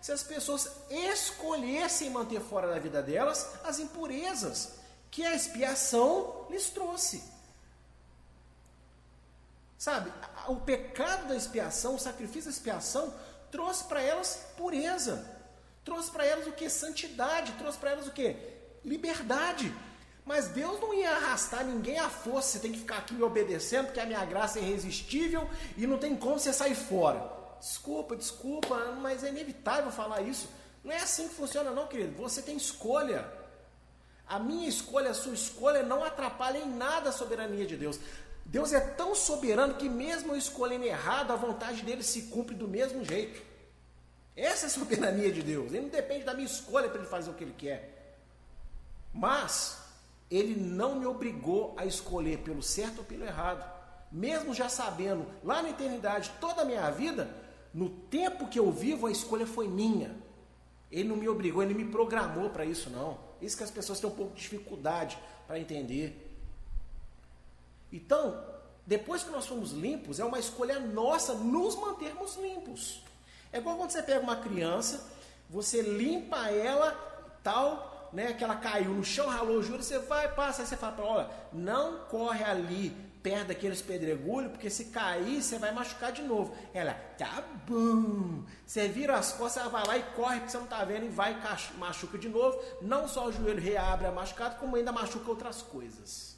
[0.00, 4.74] se as pessoas escolhessem manter fora da vida delas as impurezas
[5.10, 7.24] que a expiação lhes trouxe.
[9.76, 10.12] Sabe,
[10.46, 13.12] o pecado da expiação, o sacrifício da expiação,
[13.56, 15.24] trouxe para elas pureza,
[15.82, 16.68] trouxe para elas o que?
[16.68, 18.36] Santidade, trouxe para elas o que?
[18.84, 19.72] Liberdade.
[20.26, 23.86] Mas Deus não ia arrastar ninguém à força, você tem que ficar aqui me obedecendo,
[23.86, 27.32] porque a minha graça é irresistível e não tem como você sair fora.
[27.58, 30.48] Desculpa, desculpa, mas é inevitável falar isso.
[30.84, 32.14] Não é assim que funciona, não, querido.
[32.20, 33.26] Você tem escolha.
[34.28, 37.98] A minha escolha, a sua escolha não atrapalha em nada a soberania de Deus.
[38.44, 42.68] Deus é tão soberano que mesmo eu escolhendo errado, a vontade dele se cumpre do
[42.68, 43.45] mesmo jeito.
[44.36, 45.72] Essa é a soberania de Deus.
[45.72, 48.18] Ele não depende da minha escolha para ele fazer o que ele quer.
[49.12, 49.78] Mas
[50.30, 53.64] ele não me obrigou a escolher pelo certo ou pelo errado.
[54.12, 57.30] Mesmo já sabendo lá na eternidade toda a minha vida,
[57.72, 60.14] no tempo que eu vivo a escolha foi minha.
[60.92, 63.18] Ele não me obrigou, ele me programou para isso não.
[63.40, 66.22] Isso que as pessoas têm um pouco de dificuldade para entender.
[67.92, 68.44] Então,
[68.86, 73.02] depois que nós fomos limpos, é uma escolha nossa nos mantermos limpos.
[73.56, 75.02] É igual quando você pega uma criança,
[75.48, 76.92] você limpa ela,
[77.42, 80.76] tal, né, que ela caiu no chão, ralou o juro, você vai, passa, aí você
[80.76, 82.90] fala para olha, não corre ali
[83.22, 86.54] perto daqueles pedregulhos, porque se cair, você vai machucar de novo.
[86.74, 88.44] Ela, tá bom.
[88.66, 91.08] Você vira as costas, ela vai lá e corre, porque você não está vendo, e
[91.08, 91.34] vai
[91.78, 92.62] machuca de novo.
[92.82, 96.36] Não só o joelho reabre a machucado, como ainda machuca outras coisas.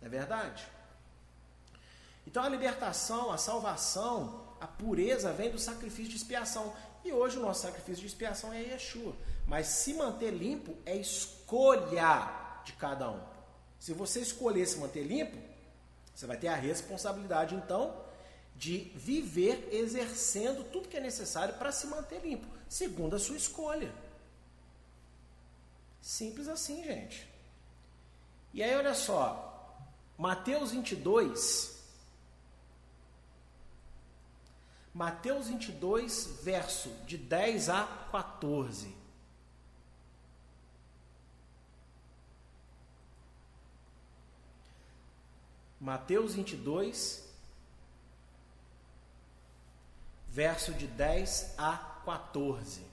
[0.00, 0.64] Não é verdade?
[2.24, 6.74] Então a libertação, a salvação, a pureza vem do sacrifício de expiação.
[7.04, 9.14] E hoje o nosso sacrifício de expiação é Yeshua.
[9.46, 13.20] Mas se manter limpo é escolha de cada um.
[13.78, 15.36] Se você escolher se manter limpo,
[16.14, 18.04] você vai ter a responsabilidade então
[18.56, 23.94] de viver exercendo tudo que é necessário para se manter limpo, segundo a sua escolha.
[26.02, 27.28] Simples assim, gente.
[28.52, 29.78] E aí, olha só,
[30.16, 31.77] Mateus 22,
[34.98, 38.92] Mateus 22, verso de 10 a 14.
[45.80, 47.24] Mateus 22,
[50.26, 52.84] verso de 10 a 14.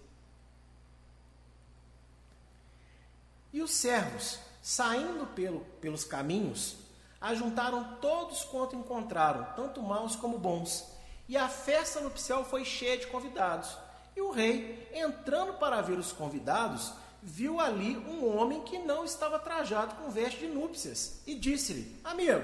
[3.52, 6.78] E os servos, saindo pelo, pelos caminhos,
[7.20, 10.95] ajuntaram todos quanto encontraram, tanto maus como bons.
[11.28, 13.78] E a festa nupcial foi cheia de convidados.
[14.16, 19.40] E o rei, entrando para ver os convidados, viu ali um homem que não estava
[19.40, 22.44] trajado com veste de núpcias e disse-lhe: Amigo,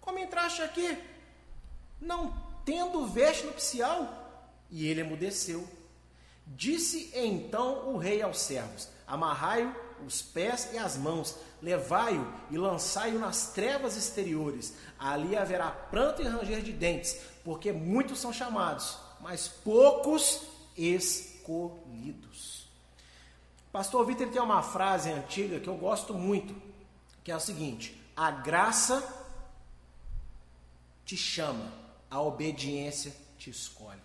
[0.00, 0.96] como entraste aqui?
[2.00, 2.34] Não
[2.64, 4.24] tendo veste nupcial?
[4.70, 5.66] E ele emudeceu.
[6.46, 13.18] Disse então o rei aos servos: Amarrai-o os pés e as mãos, levai-o e lançai-o
[13.18, 14.74] nas trevas exteriores.
[14.98, 20.42] Ali haverá pranto e ranger de dentes, porque muitos são chamados, mas poucos
[20.76, 22.66] escolhidos.
[23.70, 26.60] Pastor Vitor tem uma frase antiga que eu gosto muito,
[27.22, 29.00] que é o seguinte: a graça
[31.04, 31.72] te chama,
[32.10, 34.02] a obediência te escolhe.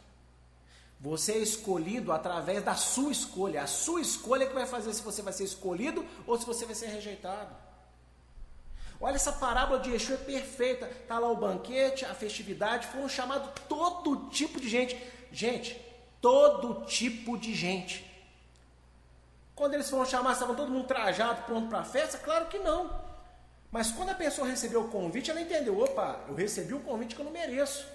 [0.99, 3.63] Você é escolhido através da sua escolha.
[3.63, 6.63] A sua escolha é que vai fazer se você vai ser escolhido ou se você
[6.63, 7.55] vai ser rejeitado.
[9.01, 10.85] Olha essa parábola de Yeshua é perfeita.
[10.85, 14.95] Está lá o banquete, a festividade, foram chamados todo tipo de gente.
[15.31, 15.79] Gente,
[16.21, 18.07] todo tipo de gente.
[19.55, 22.17] Quando eles foram chamados, estavam todo mundo trajado, pronto para a festa?
[22.17, 23.01] Claro que não.
[23.71, 27.21] Mas quando a pessoa recebeu o convite, ela entendeu: opa, eu recebi um convite que
[27.21, 27.85] eu não mereço.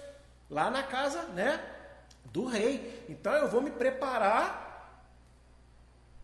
[0.49, 1.73] Lá na casa, né?
[2.31, 3.05] do rei.
[3.09, 4.65] Então eu vou me preparar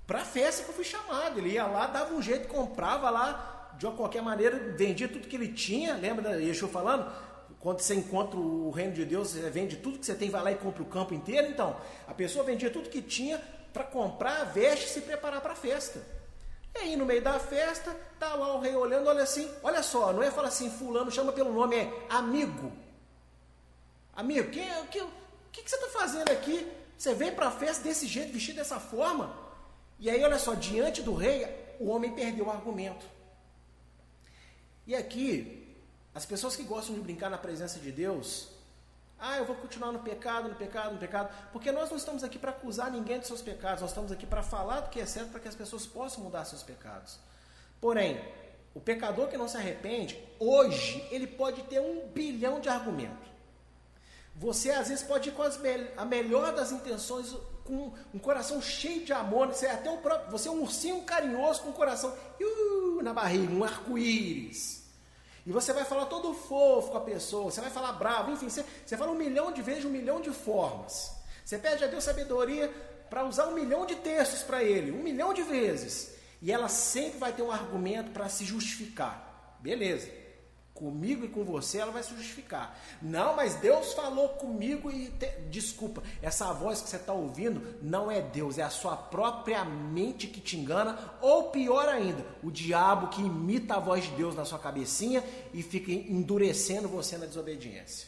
[0.05, 1.39] para a festa que eu fui chamado.
[1.39, 5.49] Ele ia lá, dava um jeito, comprava lá, de qualquer maneira, vendia tudo que ele
[5.49, 5.95] tinha.
[5.95, 7.11] Lembra da Yeshua falando?
[7.59, 10.51] Quando você encontra o reino de Deus, você vende tudo que você tem, vai lá
[10.51, 11.47] e compra o campo inteiro.
[11.47, 15.53] Então, a pessoa vendia tudo que tinha para comprar a veste e se preparar para
[15.53, 16.01] a festa.
[16.75, 20.11] E aí, no meio da festa, tá lá o rei olhando, olha assim, olha só,
[20.11, 22.71] não é falar assim, fulano chama pelo nome, é amigo.
[24.15, 25.07] Amigo, é, quem,
[25.51, 26.67] que, que você está fazendo aqui?
[26.97, 29.35] Você vem para a festa desse jeito, vestido dessa forma?
[29.99, 31.47] E aí, olha só, diante do rei,
[31.79, 33.05] o homem perdeu o argumento.
[34.85, 35.75] E aqui,
[36.13, 38.49] as pessoas que gostam de brincar na presença de Deus,
[39.19, 42.37] ah, eu vou continuar no pecado, no pecado, no pecado, porque nós não estamos aqui
[42.37, 45.29] para acusar ninguém dos seus pecados, nós estamos aqui para falar do que é certo
[45.29, 47.17] para que as pessoas possam mudar seus pecados.
[47.79, 48.21] Porém,
[48.73, 53.27] o pecador que não se arrepende, hoje, ele pode ter um bilhão de argumentos.
[54.35, 57.33] Você às vezes pode ir com me a melhor das intenções,
[57.63, 59.47] com um coração cheio de amor.
[59.47, 63.13] Você é até o próprio, você é um ursinho carinhoso com o coração uh, na
[63.13, 64.83] barriga, um arco-íris.
[65.45, 68.63] E você vai falar todo fofo com a pessoa, você vai falar bravo, enfim, você,
[68.85, 71.11] você fala um milhão de vezes, um milhão de formas.
[71.43, 72.71] Você pede a Deus sabedoria
[73.09, 76.15] para usar um milhão de textos para ele, um milhão de vezes.
[76.41, 79.57] E ela sempre vai ter um argumento para se justificar.
[79.59, 80.22] Beleza.
[80.73, 82.75] Comigo e com você ela vai se justificar.
[82.99, 85.09] Não, mas Deus falou comigo e.
[85.11, 85.27] Te...
[85.49, 90.25] Desculpa, essa voz que você está ouvindo não é Deus, é a sua própria mente
[90.25, 94.45] que te engana, ou pior ainda, o diabo que imita a voz de Deus na
[94.45, 98.07] sua cabecinha e fica endurecendo você na desobediência.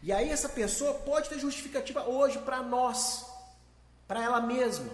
[0.00, 3.26] E aí essa pessoa pode ter justificativa hoje para nós,
[4.06, 4.90] para ela mesma.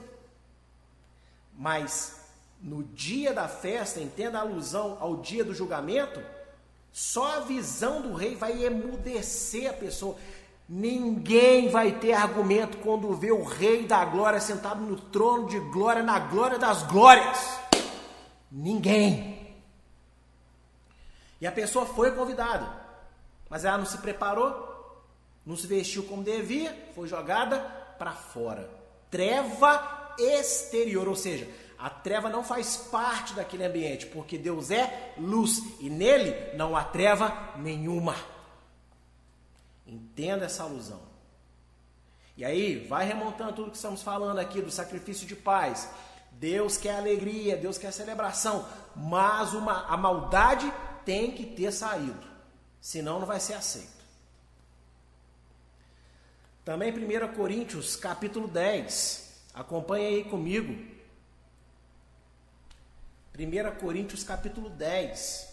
[1.52, 2.19] Mas
[2.60, 6.20] no dia da festa, entenda a alusão ao dia do julgamento,
[6.92, 10.16] só a visão do rei vai emudecer a pessoa.
[10.68, 16.02] Ninguém vai ter argumento quando vê o rei da glória sentado no trono de glória,
[16.02, 17.58] na glória das glórias.
[18.50, 19.56] Ninguém.
[21.40, 22.70] E a pessoa foi convidada,
[23.48, 25.02] mas ela não se preparou,
[25.46, 27.58] não se vestiu como devia, foi jogada
[27.98, 28.68] para fora.
[29.10, 31.48] Treva exterior, ou seja,
[31.80, 36.84] a treva não faz parte daquele ambiente, porque Deus é luz e nele não há
[36.84, 38.14] treva nenhuma.
[39.86, 41.00] Entenda essa alusão.
[42.36, 45.88] E aí, vai remontando tudo que estamos falando aqui do sacrifício de paz.
[46.32, 50.70] Deus quer alegria, Deus quer celebração, mas uma, a maldade
[51.04, 52.26] tem que ter saído,
[52.80, 54.00] senão não vai ser aceito.
[56.64, 59.30] Também 1 Coríntios, capítulo 10.
[59.54, 60.89] Acompanhe aí comigo.
[63.40, 65.48] 1 Coríntios capítulo 10,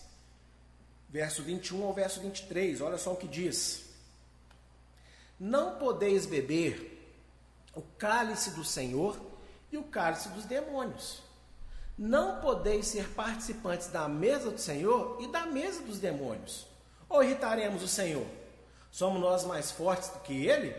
[1.08, 3.86] verso 21 ao verso 23, olha só o que diz.
[5.40, 7.16] Não podeis beber
[7.74, 9.18] o cálice do Senhor
[9.72, 11.22] e o cálice dos demônios.
[11.98, 16.68] Não podeis ser participantes da mesa do Senhor e da mesa dos demônios.
[17.08, 18.28] Ou irritaremos o Senhor?
[18.92, 20.76] Somos nós mais fortes do que ele?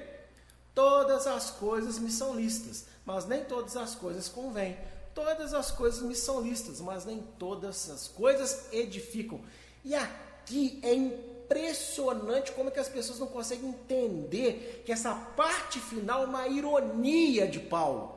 [0.74, 4.76] Todas as coisas me são listas, mas nem todas as coisas convêm.
[5.14, 9.40] Todas as coisas me são listas, mas nem todas as coisas edificam.
[9.84, 15.80] E aqui é impressionante como é que as pessoas não conseguem entender que essa parte
[15.80, 18.16] final é uma ironia de Paulo.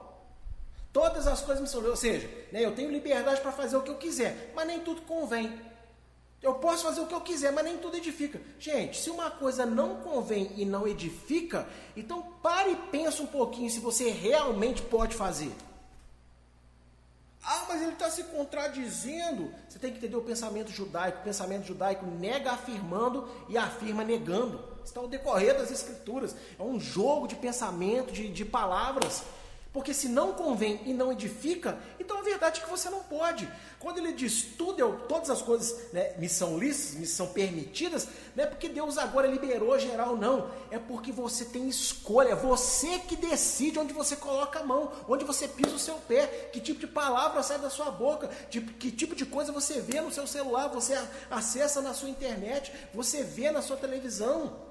[0.93, 3.81] Todas as coisas me são listas, ou seja, né, eu tenho liberdade para fazer o
[3.81, 5.59] que eu quiser, mas nem tudo convém.
[6.41, 8.41] Eu posso fazer o que eu quiser, mas nem tudo edifica.
[8.59, 13.69] Gente, se uma coisa não convém e não edifica, então pare e pense um pouquinho
[13.69, 15.51] se você realmente pode fazer.
[17.43, 19.51] Ah, mas ele está se contradizendo.
[19.67, 21.19] Você tem que entender o pensamento judaico.
[21.19, 24.63] O pensamento judaico nega afirmando e afirma negando.
[24.85, 26.35] Está ao decorrer das escrituras.
[26.59, 29.23] É um jogo de pensamento, de, de palavras.
[29.73, 33.47] Porque se não convém e não edifica, então a verdade é que você não pode.
[33.79, 38.05] Quando ele diz tudo, todas as coisas né, me são lícitas, me são permitidas,
[38.35, 40.51] não é porque Deus agora liberou geral, não.
[40.69, 45.47] É porque você tem escolha, você que decide onde você coloca a mão, onde você
[45.47, 49.15] pisa o seu pé, que tipo de palavra sai da sua boca, de, que tipo
[49.15, 53.61] de coisa você vê no seu celular, você acessa na sua internet, você vê na
[53.61, 54.70] sua televisão.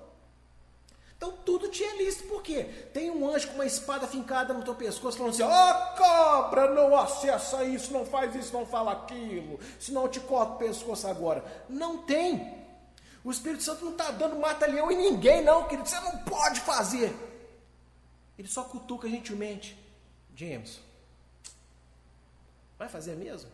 [1.21, 2.65] Então tudo é lícito, por quê?
[2.95, 6.73] Tem um anjo com uma espada fincada no teu pescoço falando assim: Ó oh, cobra,
[6.73, 11.07] não acessa isso, não faz isso, não fala aquilo, senão eu te corto o pescoço
[11.07, 11.45] agora.
[11.69, 12.59] Não tem.
[13.23, 15.87] O Espírito Santo não está dando mata-leão em ninguém, não, querido.
[15.87, 17.15] Você não pode fazer.
[18.39, 19.77] Ele só cutuca gentilmente.
[20.35, 20.81] James,
[22.79, 23.51] vai fazer mesmo?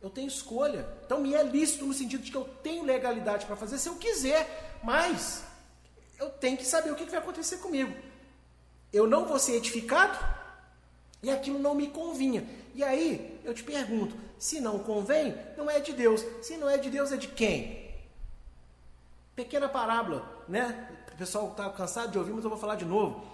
[0.00, 0.86] Eu tenho escolha.
[1.04, 3.96] Então me é lícito no sentido de que eu tenho legalidade para fazer se eu
[3.96, 4.78] quiser.
[4.84, 5.42] Mas
[6.18, 7.94] eu tenho que saber o que vai acontecer comigo.
[8.92, 10.18] Eu não vou ser edificado
[11.22, 12.46] e aquilo não me convinha.
[12.74, 16.24] E aí eu te pergunto: se não convém, não é de Deus.
[16.42, 17.92] Se não é de Deus, é de quem?
[19.34, 20.88] Pequena parábola, né?
[21.12, 23.24] O pessoal está cansado de ouvir, mas eu vou falar de novo.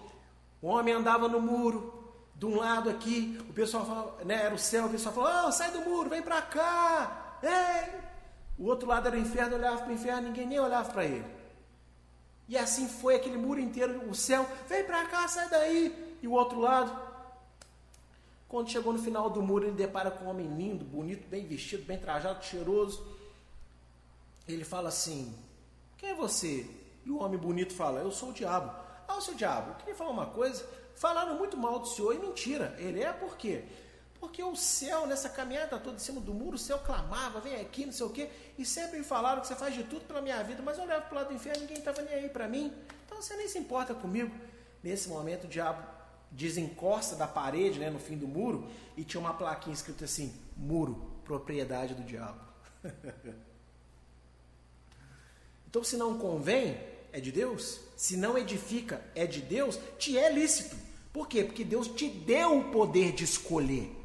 [0.62, 2.00] O homem andava no muro,
[2.34, 5.52] de um lado aqui, o pessoal falava, né, era o céu, o pessoal falava, oh,
[5.52, 7.38] sai do muro, vem para cá.
[7.42, 8.00] Ei!
[8.58, 11.24] O outro lado era o inferno, olhava para o inferno, ninguém nem olhava para ele.
[12.50, 16.16] E assim foi aquele muro inteiro, o céu, vem para cá, sai daí.
[16.20, 16.90] E o outro lado.
[18.48, 21.84] Quando chegou no final do muro, ele depara com um homem lindo, bonito, bem vestido,
[21.84, 23.06] bem trajado, cheiroso.
[24.48, 25.32] Ele fala assim:
[25.96, 26.68] Quem é você?
[27.06, 28.74] E o homem bonito fala: Eu sou o diabo.
[29.06, 30.68] Ah, o seu diabo, eu queria falar uma coisa.
[30.96, 32.74] Falaram muito mal do senhor e mentira.
[32.80, 33.64] Ele é por quê?
[34.20, 37.86] Porque o céu, nessa caminhada toda em cima do muro, o céu clamava, vem aqui,
[37.86, 40.42] não sei o quê, e sempre me falaram que você faz de tudo pela minha
[40.44, 42.70] vida, mas eu olhava para o lado do inferno, ninguém estava nem aí para mim,
[43.06, 44.30] então você nem se importa comigo.
[44.82, 45.82] Nesse momento, o diabo
[46.30, 51.10] desencosta da parede, né, no fim do muro, e tinha uma plaquinha escrita assim: muro,
[51.24, 52.40] propriedade do diabo.
[55.68, 56.78] então, se não convém,
[57.12, 57.80] é de Deus.
[57.96, 60.76] Se não edifica, é de Deus, te é lícito.
[61.12, 61.42] Por quê?
[61.44, 63.99] Porque Deus te deu o poder de escolher.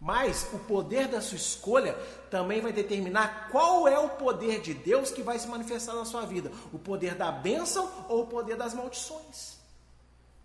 [0.00, 1.94] Mas o poder da sua escolha
[2.30, 6.24] também vai determinar qual é o poder de Deus que vai se manifestar na sua
[6.24, 9.58] vida: o poder da bênção ou o poder das maldições.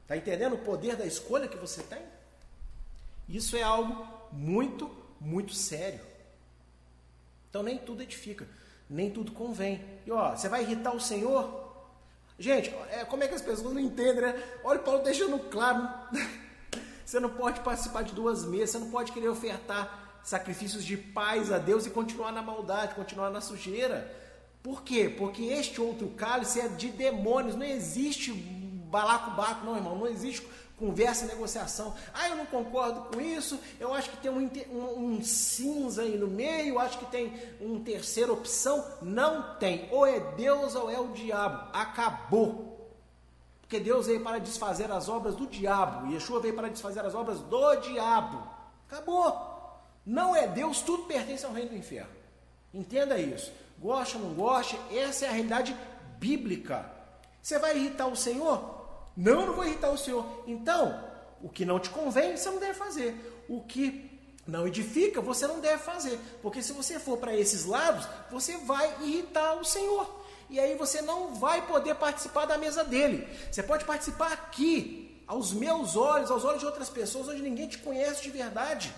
[0.01, 2.01] Está entendendo o poder da escolha que você tem?
[3.30, 4.89] Isso é algo muito,
[5.20, 6.01] muito sério.
[7.49, 8.47] Então nem tudo edifica,
[8.89, 9.84] nem tudo convém.
[10.06, 11.62] E ó, você vai irritar o Senhor?
[12.39, 14.43] Gente, é, como é que as pessoas não entendem, né?
[14.64, 15.88] Olha o Paulo deixando claro.
[17.14, 21.51] Você não pode participar de duas mesas, você não pode querer ofertar sacrifícios de paz
[21.51, 24.11] a Deus e continuar na maldade, continuar na sujeira.
[24.64, 25.14] Por quê?
[25.16, 30.47] Porque este outro cálice é de demônios, não existe balaco-baco, não, irmão, não existe
[30.80, 31.93] conversa e negociação.
[32.16, 36.18] Ah, eu não concordo com isso, eu acho que tem um, um, um cinza aí
[36.18, 38.84] no meio, acho que tem uma terceira opção.
[39.03, 39.88] Não tem.
[39.91, 41.70] Ou é Deus ou é o diabo.
[41.74, 42.72] Acabou.
[43.74, 46.05] Porque Deus veio para desfazer as obras do diabo.
[46.05, 48.47] E Yeshua veio para desfazer as obras do diabo.
[48.88, 49.36] Acabou.
[50.05, 52.11] Não é Deus, tudo pertence ao reino do inferno.
[52.71, 53.51] Entenda isso.
[53.80, 55.76] Goste ou não goste, essa é a realidade
[56.19, 56.88] bíblica.
[57.41, 59.09] Você vai irritar o Senhor?
[59.17, 60.24] Não, não vou irritar o Senhor.
[60.45, 61.03] Então,
[61.41, 63.43] o que não te convém, você não deve fazer.
[63.49, 64.07] O que
[64.45, 66.19] não edifica, você não deve fazer.
[66.43, 71.01] Porque se você for para esses lados, você vai irritar o Senhor e aí você
[71.01, 73.27] não vai poder participar da mesa dele.
[73.51, 77.77] Você pode participar aqui, aos meus olhos, aos olhos de outras pessoas, onde ninguém te
[77.77, 78.93] conhece de verdade.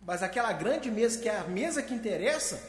[0.00, 2.62] Mas aquela grande mesa, que é a mesa que interessa,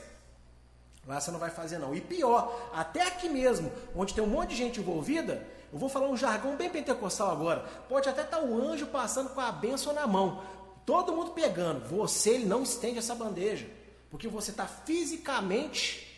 [1.08, 1.96] lá você não vai fazer não.
[1.96, 6.10] E pior, até aqui mesmo, onde tem um monte de gente envolvida, eu vou falar
[6.10, 7.62] um jargão bem pentecostal agora.
[7.88, 10.44] Pode até estar o anjo passando com a bênção na mão.
[10.86, 11.88] Todo mundo pegando.
[11.88, 13.66] Você ele não estende essa bandeja.
[14.10, 16.11] Porque você está fisicamente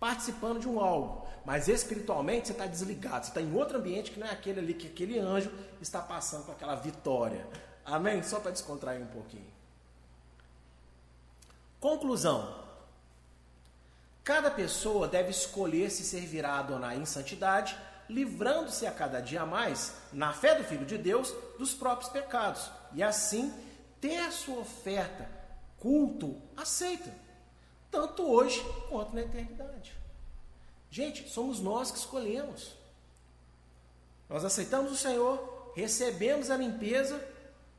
[0.00, 4.18] participando de um algo, mas espiritualmente você está desligado, você está em outro ambiente que
[4.18, 7.46] não é aquele ali que aquele anjo está passando com aquela vitória.
[7.84, 8.22] Amém?
[8.22, 9.46] Só para descontrair um pouquinho.
[11.78, 12.58] Conclusão.
[14.24, 17.76] Cada pessoa deve escolher se servirá a Adonai em santidade,
[18.08, 23.02] livrando-se a cada dia mais, na fé do Filho de Deus, dos próprios pecados, e
[23.02, 23.52] assim
[24.00, 25.28] ter a sua oferta,
[25.78, 27.10] culto, aceita
[27.90, 29.94] tanto hoje quanto na eternidade.
[30.90, 32.72] Gente, somos nós que escolhemos.
[34.28, 37.22] Nós aceitamos o Senhor, recebemos a limpeza,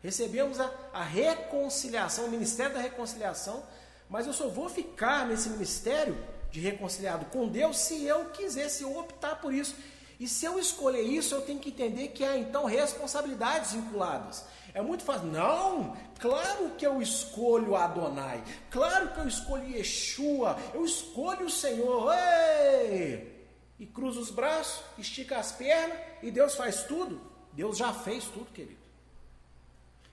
[0.02, 3.64] recebemos a, a reconciliação, o ministério da reconciliação,
[4.10, 6.18] mas eu só vou ficar nesse ministério
[6.52, 9.76] de reconciliado com Deus se eu quiser, se eu optar por isso.
[10.20, 14.44] E se eu escolher isso, eu tenho que entender que há então responsabilidades vinculadas.
[14.74, 15.28] É muito fácil.
[15.28, 18.44] Não, claro que eu escolho Adonai.
[18.70, 20.58] Claro que eu escolho Yeshua.
[20.74, 22.14] Eu escolho o Senhor.
[22.14, 23.32] Ei!
[23.80, 27.20] E cruza os braços, estica as pernas e Deus faz tudo.
[27.52, 28.80] Deus já fez tudo, querido.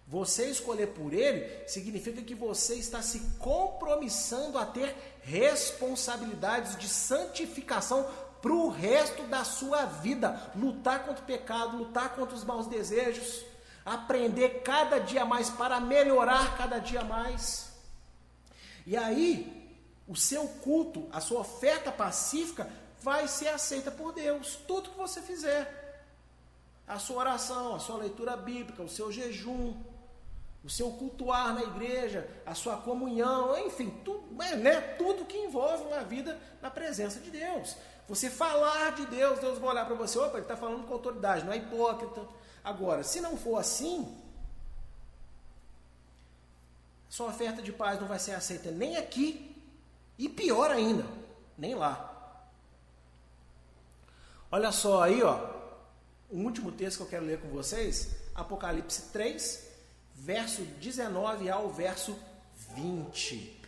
[0.06, 8.08] Você escolher por Ele significa que você está se compromissando a ter responsabilidades de santificação
[8.40, 10.50] para o resto da sua vida.
[10.56, 13.44] Lutar contra o pecado, lutar contra os maus desejos
[13.94, 17.72] aprender cada dia mais para melhorar cada dia mais.
[18.86, 19.76] E aí,
[20.06, 22.70] o seu culto, a sua oferta pacífica
[23.00, 26.04] vai ser aceita por Deus, tudo que você fizer.
[26.86, 29.74] A sua oração, a sua leitura bíblica, o seu jejum,
[30.64, 35.84] o seu cultuar na igreja, a sua comunhão, enfim, tudo, é, né, tudo que envolve
[35.84, 37.76] uma vida na presença de Deus.
[38.08, 41.44] Você falar de Deus, Deus vai olhar para você, opa, ele está falando com autoridade,
[41.44, 42.22] não é hipócrita,
[42.62, 44.16] Agora, se não for assim,
[47.08, 49.56] sua oferta de paz não vai ser aceita nem aqui
[50.18, 51.06] e pior ainda,
[51.56, 52.04] nem lá.
[54.50, 55.36] Olha só aí, ó,
[56.30, 59.68] o último texto que eu quero ler com vocês, Apocalipse 3,
[60.14, 62.18] verso 19 ao verso
[62.74, 63.58] 20.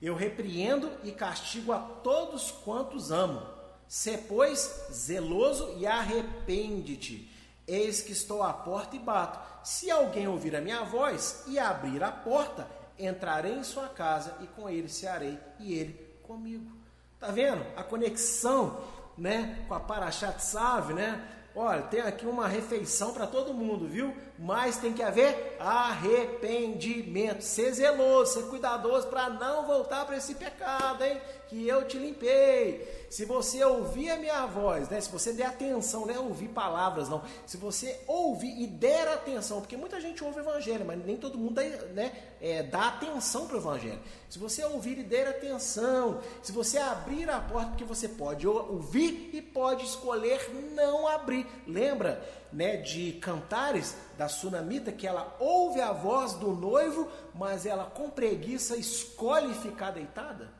[0.00, 3.57] Eu repreendo e castigo a todos quantos amo
[3.88, 7.32] Se, pois, zeloso e arrepende-te.
[7.66, 9.38] Eis que estou à porta e bato.
[9.64, 12.68] Se alguém ouvir a minha voz e abrir a porta,
[12.98, 16.70] entrarei em sua casa e com ele cearei e ele comigo.
[17.18, 17.64] Tá vendo?
[17.76, 18.82] A conexão,
[19.16, 21.26] né, com a Parashat Save, né?
[21.54, 24.14] Olha, tem aqui uma refeição para todo mundo, viu?
[24.38, 27.42] Mas tem que haver arrependimento.
[27.42, 31.20] Ser zeloso, ser cuidadoso para não voltar para esse pecado, hein?
[31.48, 33.06] Que eu te limpei.
[33.10, 35.00] Se você ouvir a minha voz, né?
[35.00, 37.22] Se você der atenção, não é ouvir palavras, não.
[37.46, 41.38] Se você ouvir e der atenção, porque muita gente ouve o evangelho, mas nem todo
[41.38, 41.60] mundo
[41.94, 43.98] né, é, dá atenção para o evangelho.
[44.28, 49.30] Se você ouvir e der atenção, se você abrir a porta, porque você pode ouvir
[49.32, 51.46] e pode escolher não abrir.
[51.66, 52.22] Lembra,
[52.52, 58.10] né, de Cantares da Sunamita que ela ouve a voz do noivo, mas ela com
[58.10, 60.58] preguiça escolhe ficar deitada?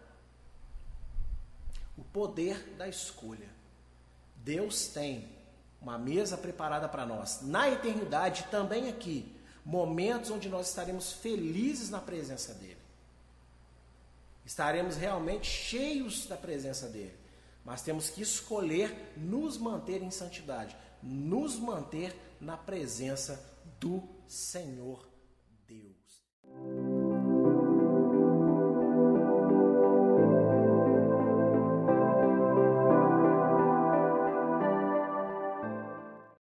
[1.99, 3.49] o poder da escolha.
[4.36, 5.28] Deus tem
[5.82, 9.30] uma mesa preparada para nós na eternidade, também aqui,
[9.64, 12.78] momentos onde nós estaremos felizes na presença dele.
[14.47, 17.14] Estaremos realmente cheios da presença dele.
[17.64, 23.44] Mas temos que escolher nos manter em santidade, nos manter na presença
[23.80, 25.09] do Senhor
[25.66, 26.97] Deus.